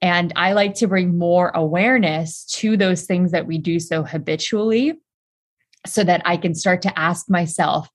[0.02, 4.96] And I like to bring more awareness to those things that we do so habitually
[5.86, 7.90] so that I can start to ask myself,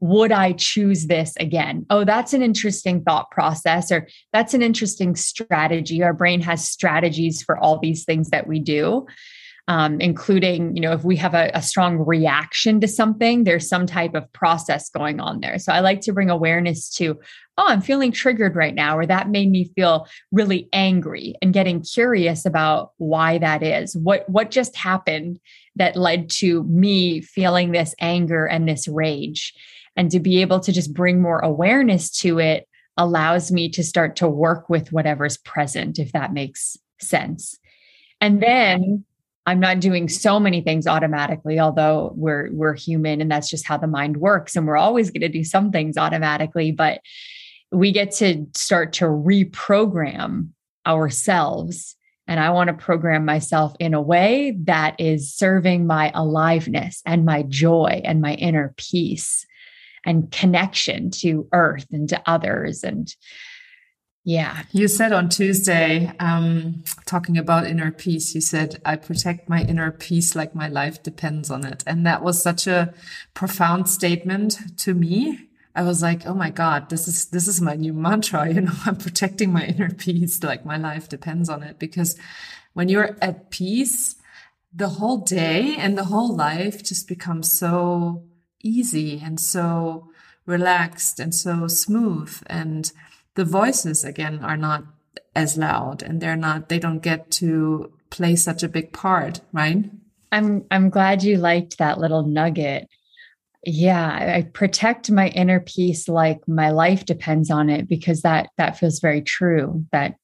[0.00, 1.84] would I choose this again?
[1.90, 6.02] Oh, that's an interesting thought process, or that's an interesting strategy.
[6.02, 9.06] Our brain has strategies for all these things that we do
[9.70, 13.86] um, including, you know, if we have a, a strong reaction to something, there's some
[13.86, 15.60] type of process going on there.
[15.60, 17.20] So I like to bring awareness to,
[17.56, 21.82] oh, I'm feeling triggered right now, or that made me feel really angry, and getting
[21.82, 23.94] curious about why that is.
[23.94, 25.38] What what just happened
[25.76, 29.54] that led to me feeling this anger and this rage,
[29.94, 34.16] and to be able to just bring more awareness to it allows me to start
[34.16, 37.56] to work with whatever's present, if that makes sense.
[38.20, 39.04] And then
[39.50, 43.76] I'm not doing so many things automatically, although we're we're human and that's just how
[43.76, 44.54] the mind works.
[44.54, 47.00] And we're always going to do some things automatically, but
[47.72, 50.50] we get to start to reprogram
[50.86, 51.96] ourselves.
[52.28, 57.24] And I want to program myself in a way that is serving my aliveness and
[57.24, 59.44] my joy and my inner peace
[60.06, 63.12] and connection to earth and to others and
[64.24, 64.64] yeah.
[64.72, 69.90] You said on Tuesday, um, talking about inner peace, you said, I protect my inner
[69.90, 71.82] peace like my life depends on it.
[71.86, 72.92] And that was such a
[73.32, 75.48] profound statement to me.
[75.74, 78.46] I was like, oh my God, this is, this is my new mantra.
[78.52, 81.78] You know, I'm protecting my inner peace like my life depends on it.
[81.78, 82.18] Because
[82.74, 84.16] when you're at peace,
[84.72, 88.24] the whole day and the whole life just becomes so
[88.62, 90.10] easy and so
[90.44, 92.36] relaxed and so smooth.
[92.48, 92.92] And
[93.34, 94.84] the voices again are not
[95.34, 99.90] as loud and they're not they don't get to play such a big part right?
[100.32, 102.88] I'm i'm glad you liked that little nugget.
[103.64, 108.78] Yeah i protect my inner peace like my life depends on it because that that
[108.78, 110.14] feels very true that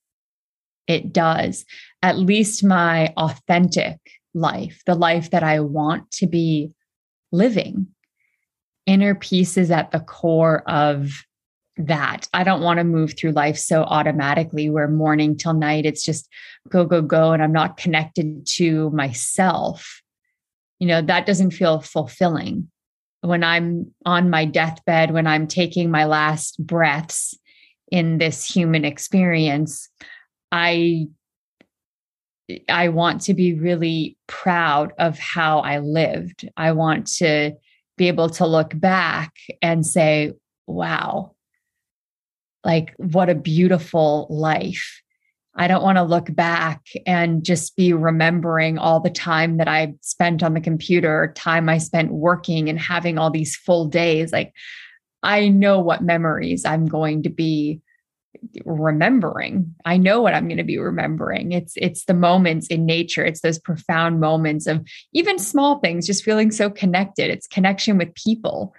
[0.87, 1.65] it does.
[2.03, 3.99] At least my authentic
[4.37, 6.71] life the life that i want to be
[7.33, 7.87] living
[8.85, 11.25] inner peace is at the core of
[11.77, 12.29] that.
[12.33, 16.29] I don't want to move through life so automatically where morning till night it's just
[16.69, 17.33] go, go, go.
[17.33, 20.01] And I'm not connected to myself.
[20.79, 22.71] You know, that doesn't feel fulfilling.
[23.21, 27.37] When I'm on my deathbed, when I'm taking my last breaths,
[27.91, 29.89] in this human experience,
[30.53, 31.07] I
[32.69, 36.49] I want to be really proud of how I lived.
[36.57, 37.53] I want to
[37.97, 40.33] be able to look back and say,
[40.67, 41.35] wow,
[42.67, 45.01] like what a beautiful life.
[45.55, 49.95] I don't want to look back and just be remembering all the time that I
[50.03, 54.33] spent on the computer, time I spent working and having all these full days.
[54.33, 54.53] Like,
[55.23, 57.81] I know what memories I'm going to be
[58.65, 59.75] remembering.
[59.85, 61.53] I know what i'm going to be remembering.
[61.53, 63.25] It's it's the moments in nature.
[63.25, 67.31] It's those profound moments of even small things just feeling so connected.
[67.31, 68.75] It's connection with people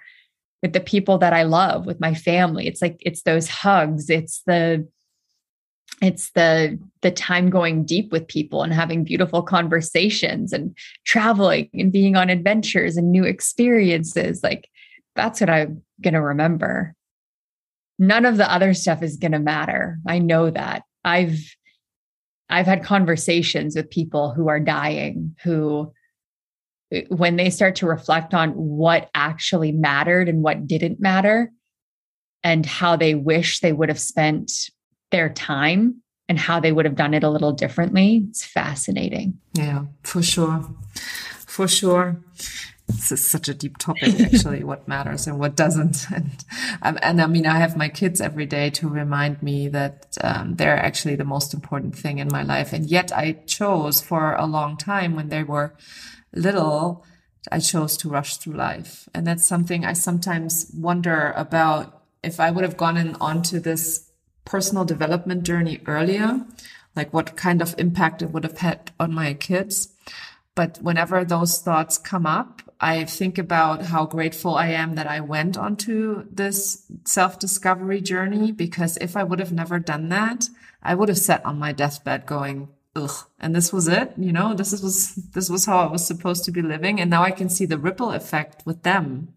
[0.62, 4.42] with the people that i love with my family it's like it's those hugs it's
[4.46, 4.86] the
[6.00, 11.92] it's the the time going deep with people and having beautiful conversations and traveling and
[11.92, 14.68] being on adventures and new experiences like
[15.16, 16.94] that's what i'm going to remember
[17.98, 19.98] none of the other stuff is going to matter.
[20.06, 20.82] I know that.
[21.04, 21.40] I've
[22.50, 25.92] I've had conversations with people who are dying who
[27.08, 31.52] when they start to reflect on what actually mattered and what didn't matter
[32.42, 34.52] and how they wish they would have spent
[35.10, 39.38] their time and how they would have done it a little differently it's fascinating.
[39.54, 40.64] Yeah for sure.
[41.46, 42.22] For sure.
[42.86, 46.06] This is such a deep topic actually what matters and what doesn't.
[46.14, 46.44] And
[46.80, 50.56] um, and i mean i have my kids every day to remind me that um,
[50.56, 52.72] they're actually the most important thing in my life.
[52.72, 55.74] And yet i chose for a long time when they were
[56.32, 57.04] little
[57.50, 59.08] i chose to rush through life.
[59.14, 64.10] And that's something i sometimes wonder about if i would have gone in onto this
[64.44, 66.44] personal development journey earlier
[66.98, 69.88] like what kind of impact it would have had on my kids.
[70.56, 75.20] But whenever those thoughts come up, I think about how grateful I am that I
[75.20, 80.48] went onto this self discovery journey because if I would have never done that,
[80.82, 82.68] I would have sat on my deathbed going,
[82.98, 84.12] ugh, and this was it.
[84.16, 87.00] You know, this was, this was how I was supposed to be living.
[87.00, 89.28] And now I can see the ripple effect with them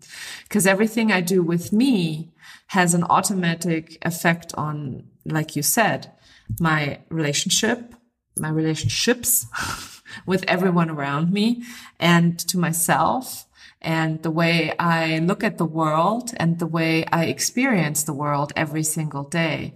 [0.43, 2.32] because everything I do with me
[2.68, 6.12] has an automatic effect on, like you said,
[6.59, 7.95] my relationship,
[8.36, 9.45] my relationships.
[10.26, 11.64] with everyone around me
[11.99, 13.45] and to myself
[13.82, 18.53] and the way I look at the world and the way I experience the world
[18.55, 19.76] every single day.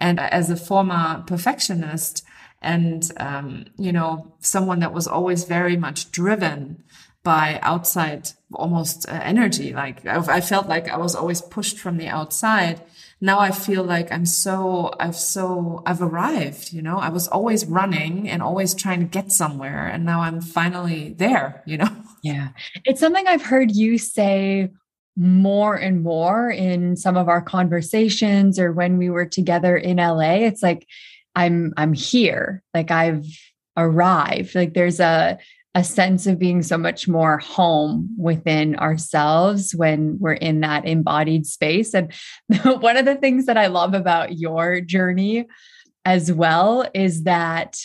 [0.00, 2.24] And as a former perfectionist
[2.60, 6.82] and, um, you know, someone that was always very much driven
[7.22, 11.96] by outside almost uh, energy, like I, I felt like I was always pushed from
[11.96, 12.82] the outside
[13.20, 17.64] now I feel like I'm so, I've so, I've arrived, you know, I was always
[17.64, 19.86] running and always trying to get somewhere.
[19.86, 21.88] And now I'm finally there, you know?
[22.22, 22.48] Yeah.
[22.84, 24.70] It's something I've heard you say
[25.16, 30.34] more and more in some of our conversations or when we were together in LA.
[30.34, 30.86] It's like,
[31.34, 32.62] I'm, I'm here.
[32.74, 33.26] Like I've
[33.76, 34.54] arrived.
[34.54, 35.38] Like there's a,
[35.74, 41.46] a sense of being so much more home within ourselves when we're in that embodied
[41.46, 41.94] space.
[41.94, 42.12] And
[42.62, 45.46] one of the things that I love about your journey
[46.06, 47.76] as well is that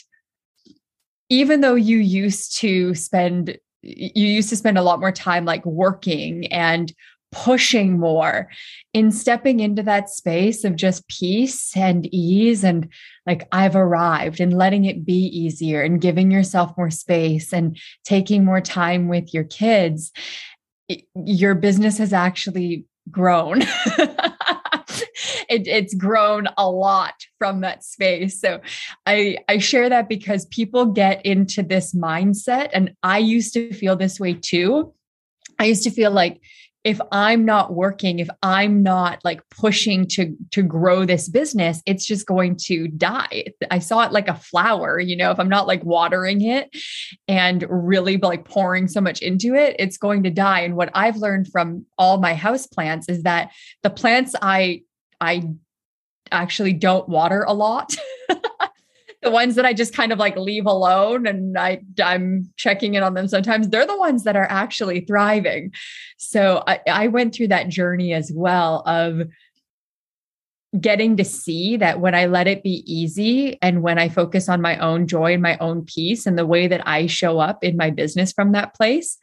[1.27, 5.65] even though you used to spend you used to spend a lot more time like
[5.65, 6.93] working and
[7.32, 8.49] pushing more
[8.93, 12.89] in stepping into that space of just peace and ease and
[13.25, 18.43] like I've arrived and letting it be easier and giving yourself more space and taking
[18.43, 20.11] more time with your kids,
[20.89, 23.61] it, your business has actually grown.
[25.49, 28.39] it, it's grown a lot from that space.
[28.39, 28.61] So
[29.05, 33.95] I, I share that because people get into this mindset, and I used to feel
[33.95, 34.93] this way too.
[35.59, 36.41] I used to feel like
[36.84, 42.05] if i'm not working if i'm not like pushing to to grow this business it's
[42.05, 43.45] just going to die.
[43.69, 46.69] I saw it like a flower you know if i'm not like watering it
[47.27, 50.61] and really like pouring so much into it it's going to die.
[50.61, 53.51] And what i've learned from all my house plants is that
[53.84, 54.82] the plants i
[55.19, 55.43] i
[56.32, 57.95] actually don't water a lot
[59.22, 63.03] the ones that I just kind of like leave alone and I I'm checking in
[63.03, 65.72] on them sometimes, they're the ones that are actually thriving.
[66.17, 69.28] So I, I went through that journey as well of
[70.80, 74.61] getting to see that when I let it be easy and when I focus on
[74.61, 77.76] my own joy and my own peace and the way that I show up in
[77.76, 79.17] my business from that place,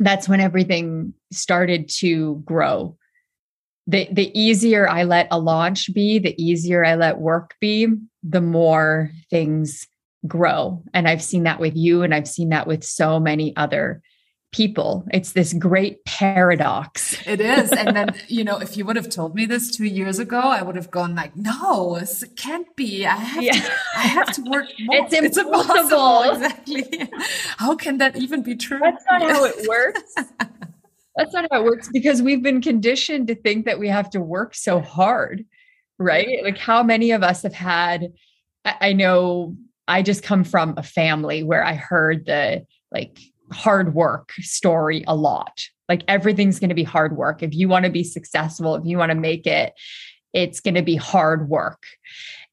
[0.00, 2.97] that's when everything started to grow
[3.88, 7.88] the the easier I let a launch be, the easier I let work be,
[8.22, 9.88] the more things
[10.26, 10.82] grow.
[10.92, 14.02] And I've seen that with you and I've seen that with so many other
[14.52, 15.06] people.
[15.12, 17.16] It's this great paradox.
[17.26, 17.72] It is.
[17.72, 20.62] And then, you know, if you would have told me this two years ago, I
[20.62, 23.06] would have gone like, no, it can't be.
[23.06, 23.52] I have yeah.
[23.52, 25.06] to, I have to work more.
[25.06, 26.22] It's impossible.
[26.24, 26.36] It's
[26.68, 27.10] exactly.
[27.56, 28.80] How can that even be true?
[28.80, 30.14] That's not how it works.
[31.18, 34.20] That's not how it works because we've been conditioned to think that we have to
[34.20, 35.44] work so hard,
[35.98, 36.28] right?
[36.28, 36.44] Mm-hmm.
[36.44, 38.12] Like how many of us have had,
[38.64, 39.56] I know
[39.88, 43.18] I just come from a family where I heard the like
[43.52, 45.60] hard work story a lot.
[45.88, 47.42] Like everything's going to be hard work.
[47.42, 49.72] If you want to be successful, if you want to make it,
[50.32, 51.82] it's going to be hard work.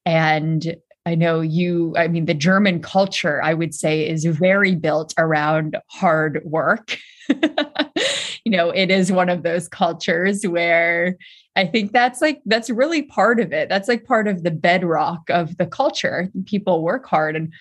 [0.04, 5.14] And I know you, I mean, the German culture, I would say, is very built
[5.18, 6.98] around hard work.
[8.46, 11.16] you know, it is one of those cultures where
[11.56, 13.68] I think that's like, that's really part of it.
[13.68, 16.30] That's like part of the bedrock of the culture.
[16.44, 17.34] People work hard.
[17.34, 17.52] And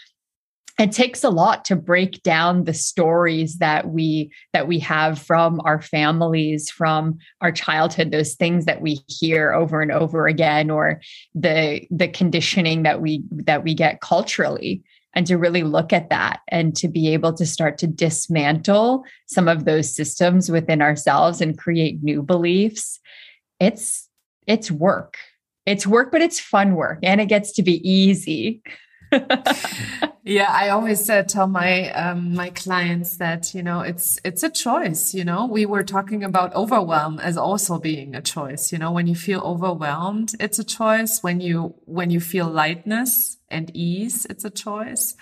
[0.77, 5.59] it takes a lot to break down the stories that we that we have from
[5.63, 10.99] our families from our childhood those things that we hear over and over again or
[11.33, 14.83] the the conditioning that we that we get culturally
[15.15, 19.47] and to really look at that and to be able to start to dismantle some
[19.47, 22.99] of those systems within ourselves and create new beliefs
[23.59, 24.09] it's
[24.47, 25.17] it's work.
[25.65, 28.61] It's work but it's fun work and it gets to be easy
[30.23, 34.49] yeah, I always uh, tell my um, my clients that you know it's it's a
[34.49, 35.13] choice.
[35.13, 38.71] You know, we were talking about overwhelm as also being a choice.
[38.71, 41.21] You know, when you feel overwhelmed, it's a choice.
[41.21, 45.15] When you when you feel lightness and ease, it's a choice.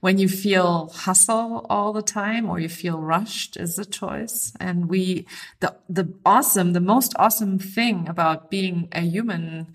[0.00, 4.52] When you feel hustle all the time or you feel rushed is a choice.
[4.58, 5.26] And we
[5.60, 9.72] the the awesome, the most awesome thing about being a human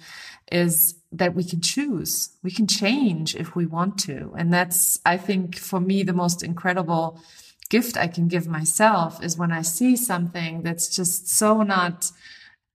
[0.51, 2.29] is that we can choose.
[2.43, 4.33] We can change if we want to.
[4.37, 7.21] And that's, I think, for me, the most incredible
[7.69, 12.11] gift I can give myself is when I see something that's just so not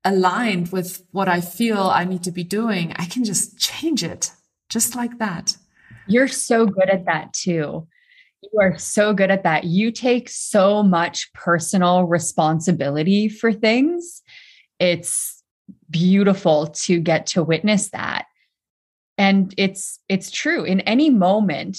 [0.04, 4.32] aligned with what I feel I need to be doing, I can just change it
[4.68, 5.56] just like that.
[6.06, 7.86] You're so good at that too.
[8.42, 9.64] You are so good at that.
[9.64, 14.22] You take so much personal responsibility for things.
[14.80, 15.41] It's
[15.92, 18.26] beautiful to get to witness that.
[19.18, 20.64] And it's it's true.
[20.64, 21.78] In any moment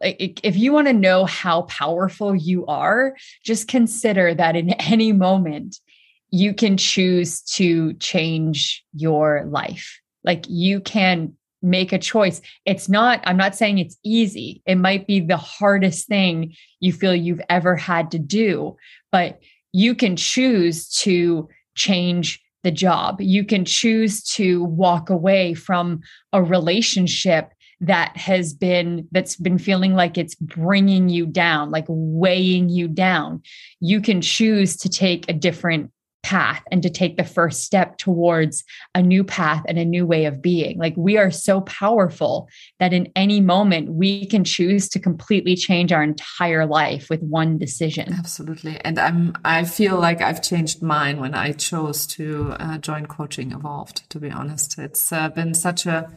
[0.00, 5.12] like if you want to know how powerful you are just consider that in any
[5.12, 5.80] moment
[6.30, 10.00] you can choose to change your life.
[10.24, 11.32] Like you can
[11.62, 12.40] make a choice.
[12.64, 14.62] It's not i'm not saying it's easy.
[14.66, 18.76] It might be the hardest thing you feel you've ever had to do
[19.10, 19.40] but
[19.72, 23.20] you can choose to change the job.
[23.20, 26.00] You can choose to walk away from
[26.32, 32.68] a relationship that has been that's been feeling like it's bringing you down like weighing
[32.68, 33.40] you down
[33.80, 35.92] you can choose to take a different
[36.22, 38.64] path and to take the first step towards
[38.94, 40.78] a new path and a new way of being.
[40.78, 42.48] Like we are so powerful
[42.80, 47.58] that in any moment we can choose to completely change our entire life with one
[47.58, 48.12] decision.
[48.12, 48.80] Absolutely.
[48.80, 53.52] And I'm I feel like I've changed mine when I chose to uh, join coaching
[53.52, 54.78] evolved to be honest.
[54.78, 56.10] It's uh, been such a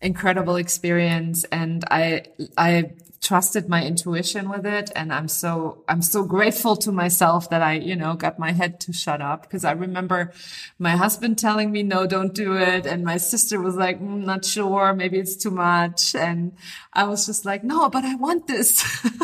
[0.00, 2.24] incredible experience and I
[2.58, 2.92] I
[3.24, 4.92] trusted my intuition with it.
[4.94, 8.78] And i'm so i'm so grateful to myself that i you know got my head
[8.80, 9.42] to shut up.
[9.42, 10.30] Because i remember
[10.78, 12.86] my husband telling me no don't do it.
[12.86, 14.92] And my sister was like mm, not sure.
[14.94, 16.14] Maybe it's too much.
[16.14, 16.52] And
[16.92, 18.84] i was just like no but i want this.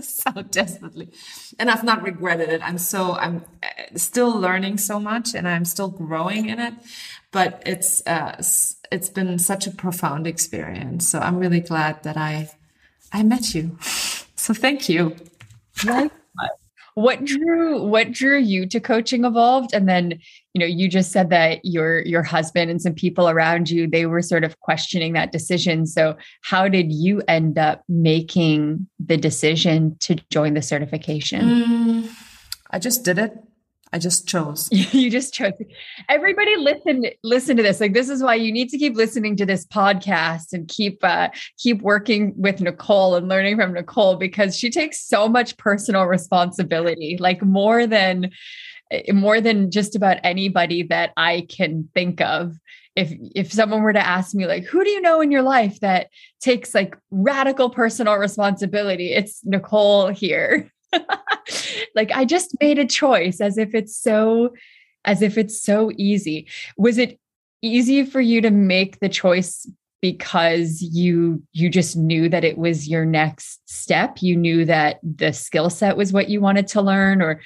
[0.00, 1.10] So desperately.
[1.58, 2.60] And i've not regretted it.
[2.62, 6.74] I'm so i'm uh, still learning so much and i'm still growing in it.
[7.32, 8.40] But it's uh
[8.92, 11.08] it's been such a profound experience.
[11.08, 12.48] So i'm really glad that i
[13.12, 13.76] I met you.
[14.36, 15.16] So thank you.
[16.94, 19.72] what drew what drew you to coaching evolved?
[19.72, 20.18] And then
[20.52, 24.04] you know you just said that your your husband and some people around you they
[24.06, 25.86] were sort of questioning that decision.
[25.86, 31.42] So how did you end up making the decision to join the certification?
[31.42, 32.10] Mm,
[32.70, 33.32] i just did it
[33.92, 34.68] I just chose.
[34.72, 35.52] you just chose.
[36.08, 37.80] Everybody listen listen to this.
[37.80, 41.28] Like this is why you need to keep listening to this podcast and keep uh
[41.58, 47.16] keep working with Nicole and learning from Nicole because she takes so much personal responsibility,
[47.18, 48.30] like more than
[49.12, 52.56] more than just about anybody that I can think of.
[52.96, 55.78] If if someone were to ask me like who do you know in your life
[55.80, 56.08] that
[56.40, 60.70] takes like radical personal responsibility, it's Nicole here.
[61.94, 64.54] like I just made a choice as if it's so
[65.04, 66.46] as if it's so easy.
[66.76, 67.18] Was it
[67.62, 69.68] easy for you to make the choice
[70.00, 74.22] because you you just knew that it was your next step?
[74.22, 77.40] You knew that the skill set was what you wanted to learn or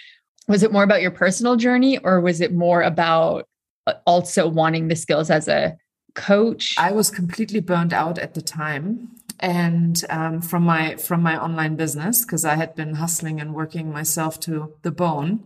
[0.49, 3.47] was it more about your personal journey or was it more about
[3.87, 5.77] uh, also wanting the skills as a
[6.15, 6.75] coach?
[6.79, 9.09] I was completely burned out at the time
[9.43, 13.93] and um, from my from my online business because I had been hustling and working
[13.93, 15.45] myself to the bone,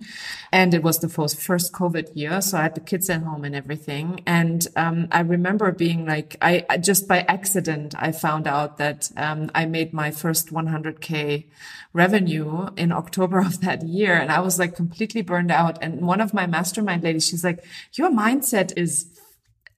[0.53, 3.45] and it was the first first COVID year, so I had the kids at home
[3.45, 4.21] and everything.
[4.27, 9.11] And um, I remember being like, I, I, just by accident I found out that
[9.17, 11.47] um, I made my first 100k
[11.95, 15.79] revenue in October of that year, and I was like completely burned out.
[15.81, 19.07] And one of my mastermind ladies, she's like, "Your mindset is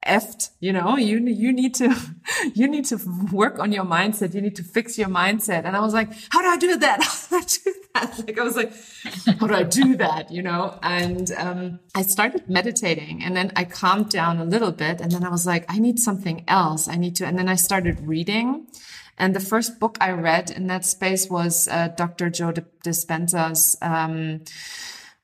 [0.07, 1.95] effed you know you you need to
[2.55, 2.99] you need to
[3.33, 4.35] work on your mindset.
[4.35, 5.65] You need to fix your mindset.
[5.65, 7.03] And i was like how do i do that?
[7.31, 8.19] How do i do that?
[8.27, 8.73] Like i was like
[9.41, 10.31] how do i do that?
[10.31, 10.79] You know?
[10.83, 15.01] And um, i started meditating and then i calmed down a little bit.
[15.01, 16.89] And then i was like i need something else.
[16.89, 18.67] I need to and then i started reading.
[19.21, 22.53] And the first book i read in that space was uh, dr joe
[22.85, 24.43] dispenza's um,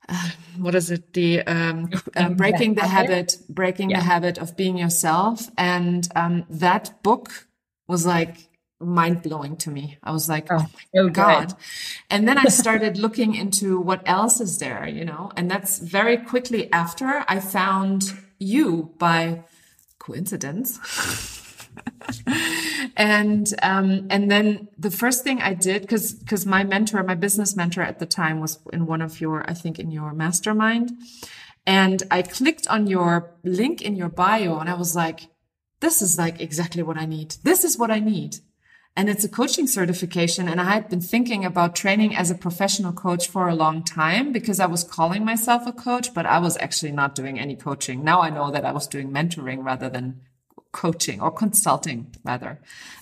[0.08, 1.12] uh, what is it?
[1.12, 3.38] The um, uh, breaking the habit?
[3.48, 3.98] breaking yeah.
[3.98, 5.50] the habit of being yourself.
[5.56, 7.46] And um, that book
[7.86, 8.48] was like
[8.80, 9.98] mind blowing to me.
[10.02, 11.48] I was like oh, oh my so god.
[11.48, 11.56] Good.
[12.10, 15.30] and then i started looking into what else is there you know?
[15.36, 19.44] And that's very quickly after i found you by
[19.98, 20.78] coincidence
[22.96, 27.56] and um, and then the first thing I did because because my mentor, my business
[27.56, 30.92] mentor at the time was in one of your I think in your mastermind,
[31.66, 35.28] and I clicked on your link in your bio and I was like,
[35.80, 37.36] this is like exactly what I need.
[37.42, 38.36] This is what I need.
[38.96, 40.48] And it's a coaching certification.
[40.48, 44.30] And I had been thinking about training as a professional coach for a long time
[44.30, 48.04] because I was calling myself a coach, but I was actually not doing any coaching.
[48.04, 50.20] Now I know that I was doing mentoring rather than
[50.82, 52.58] coaching or consulting rather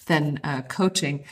[0.06, 1.24] than uh, coaching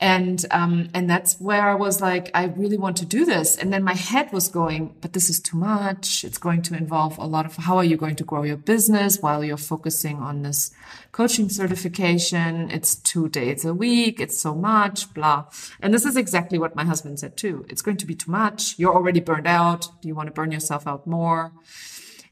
[0.00, 3.56] and um, and that's where I was like, I really want to do this.
[3.56, 6.22] And then my head was going, but this is too much.
[6.22, 9.18] It's going to involve a lot of how are you going to grow your business
[9.18, 10.70] while you're focusing on this
[11.10, 12.70] coaching certification?
[12.70, 14.20] It's two days a week.
[14.20, 15.46] It's so much, blah.
[15.80, 17.66] And this is exactly what my husband said too.
[17.68, 18.78] It's going to be too much.
[18.78, 19.88] You're already burned out.
[20.00, 21.52] Do you want to burn yourself out more?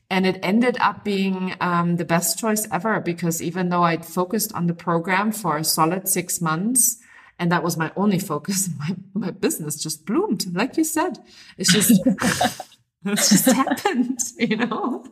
[0.09, 4.52] And it ended up being um, the best choice ever because even though I'd focused
[4.54, 6.98] on the program for a solid six months,
[7.38, 10.54] and that was my only focus, my, my business just bloomed.
[10.54, 11.18] Like you said,
[11.59, 11.90] it's just,
[13.04, 15.04] it just happened, you know?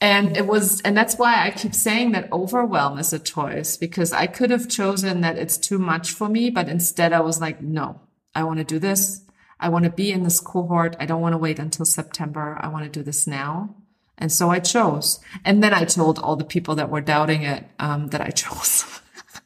[0.00, 4.12] and it was, and that's why I keep saying that overwhelm is a choice because
[4.12, 7.60] I could have chosen that it's too much for me, but instead I was like,
[7.60, 8.00] no,
[8.34, 9.23] I want to do this.
[9.60, 10.96] I want to be in this cohort.
[10.98, 12.58] I don't want to wait until September.
[12.60, 13.74] I want to do this now.
[14.16, 15.20] And so I chose.
[15.44, 18.84] And then I told all the people that were doubting it um, that I chose.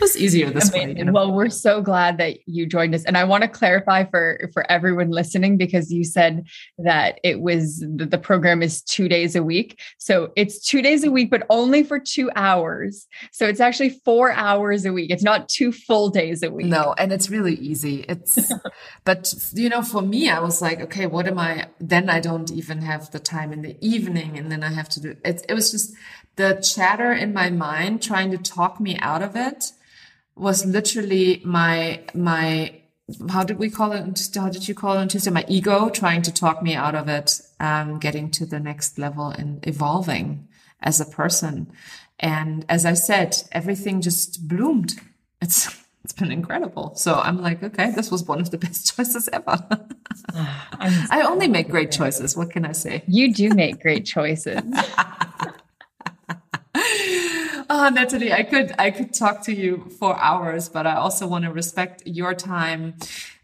[0.00, 1.06] was easier this Amazing.
[1.06, 1.12] way.
[1.12, 3.04] Well, we're so glad that you joined us.
[3.04, 6.46] And I want to clarify for for everyone listening because you said
[6.78, 9.80] that it was the program is two days a week.
[9.98, 13.06] So it's two days a week, but only for two hours.
[13.32, 15.10] So it's actually four hours a week.
[15.10, 16.66] It's not two full days a week.
[16.66, 18.04] No, and it's really easy.
[18.08, 18.52] It's
[19.04, 22.50] but you know, for me, I was like, okay, what am I then I don't
[22.50, 25.44] even have the time in the evening and then I have to do it.
[25.48, 25.94] It was just
[26.36, 29.72] the chatter in my mind trying to talk me out of it
[30.34, 32.82] was literally my my
[33.30, 34.30] how did we call it?
[34.34, 35.30] How did you call it on Tuesday?
[35.30, 39.28] My ego trying to talk me out of it, um, getting to the next level
[39.28, 40.48] and evolving
[40.80, 41.70] as a person.
[42.18, 44.94] And as I said, everything just bloomed.
[45.40, 46.94] It's it's been incredible.
[46.96, 49.58] So I'm like, okay, this was one of the best choices ever.
[50.34, 52.36] I only make great choices.
[52.36, 53.04] What can I say?
[53.06, 54.62] You do make great choices.
[57.74, 61.44] Oh, Natalie, I could I could talk to you for hours, but I also want
[61.44, 62.94] to respect your time.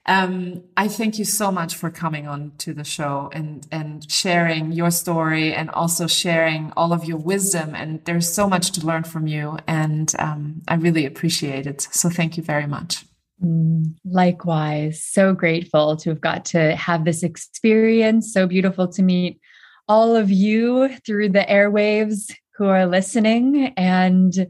[0.04, 4.72] Um, I thank you so much for coming on to the show and and sharing
[4.72, 7.74] your story and also sharing all of your wisdom.
[7.74, 11.80] And there's so much to learn from you, and um, I really appreciate it.
[11.80, 13.04] So thank you very much.
[13.42, 18.32] Mm, likewise, so grateful to have got to have this experience.
[18.32, 19.40] So beautiful to meet
[19.88, 23.72] all of you through the airwaves who are listening.
[23.76, 24.48] And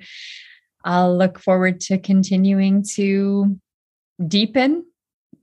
[0.85, 3.57] I'll look forward to continuing to
[4.27, 4.85] deepen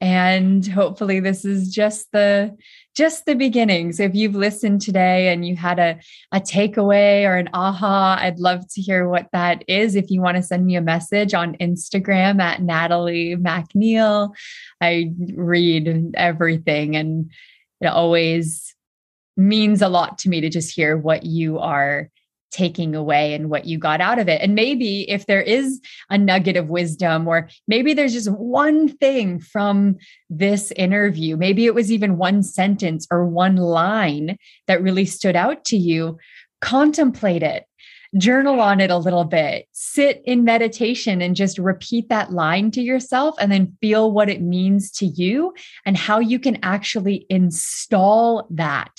[0.01, 2.55] and hopefully this is just the
[2.95, 5.97] just the beginning so if you've listened today and you had a,
[6.33, 10.35] a takeaway or an aha i'd love to hear what that is if you want
[10.35, 14.33] to send me a message on instagram at natalie macneil
[14.81, 17.31] i read everything and
[17.79, 18.75] it always
[19.37, 22.09] means a lot to me to just hear what you are
[22.51, 24.41] taking away and what you got out of it.
[24.41, 29.39] And maybe if there is a nugget of wisdom, or maybe there's just one thing
[29.39, 29.97] from
[30.29, 34.37] this interview, maybe it was even one sentence or one line
[34.67, 36.17] that really stood out to you,
[36.61, 37.65] contemplate it.
[38.17, 42.81] Journal on it a little bit, sit in meditation and just repeat that line to
[42.81, 45.53] yourself, and then feel what it means to you
[45.85, 48.91] and how you can actually install that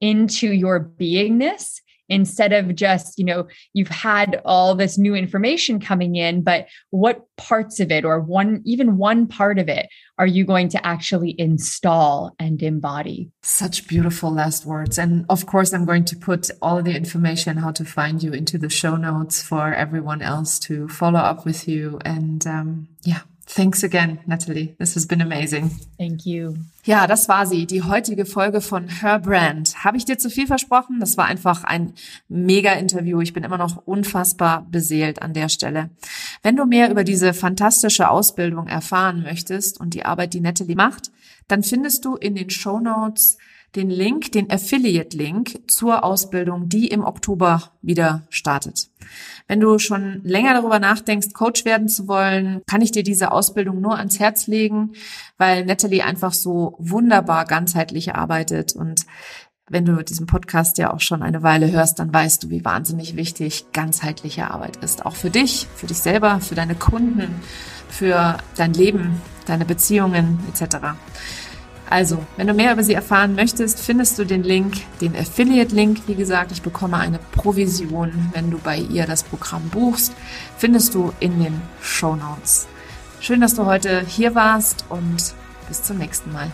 [0.00, 6.16] into your beingness instead of just, you know, you've had all this new information coming
[6.16, 9.88] in, but what parts of it or one, even one part of it,
[10.18, 13.30] are you going to actually install and embody?
[13.42, 14.98] Such beautiful last words.
[14.98, 18.58] And of course, I'm going to put all the information how to find you into
[18.58, 21.98] the show notes for everyone else to follow up with you.
[22.04, 24.74] And um, yeah, Thanks again, Natalie.
[24.78, 25.70] This has been amazing.
[25.98, 26.54] Thank you.
[26.84, 29.84] Ja, das war sie, die heutige Folge von Her Brand.
[29.84, 30.98] Habe ich dir zu viel versprochen?
[30.98, 31.92] Das war einfach ein
[32.28, 33.20] mega Interview.
[33.20, 35.90] Ich bin immer noch unfassbar beseelt an der Stelle.
[36.42, 41.12] Wenn du mehr über diese fantastische Ausbildung erfahren möchtest und die Arbeit, die Natalie macht,
[41.46, 43.38] dann findest du in den Show Notes
[43.76, 48.88] den Link, den Affiliate-Link zur Ausbildung, die im Oktober wieder startet.
[49.46, 53.80] Wenn du schon länger darüber nachdenkst, Coach werden zu wollen, kann ich dir diese Ausbildung
[53.80, 54.92] nur ans Herz legen,
[55.38, 59.06] weil Natalie einfach so wunderbar ganzheitlich arbeitet und
[59.68, 63.16] wenn du diesen Podcast ja auch schon eine Weile hörst, dann weißt du, wie wahnsinnig
[63.16, 65.04] wichtig ganzheitliche Arbeit ist.
[65.04, 67.34] Auch für dich, für dich selber, für deine Kunden,
[67.88, 70.76] für dein Leben, deine Beziehungen etc.
[71.88, 76.00] Also, wenn du mehr über sie erfahren möchtest, findest du den Link, den Affiliate-Link.
[76.08, 80.12] Wie gesagt, ich bekomme eine Provision, wenn du bei ihr das Programm buchst.
[80.58, 82.66] Findest du in den Show Notes.
[83.20, 85.34] Schön, dass du heute hier warst und
[85.68, 86.50] bis zum nächsten Mal.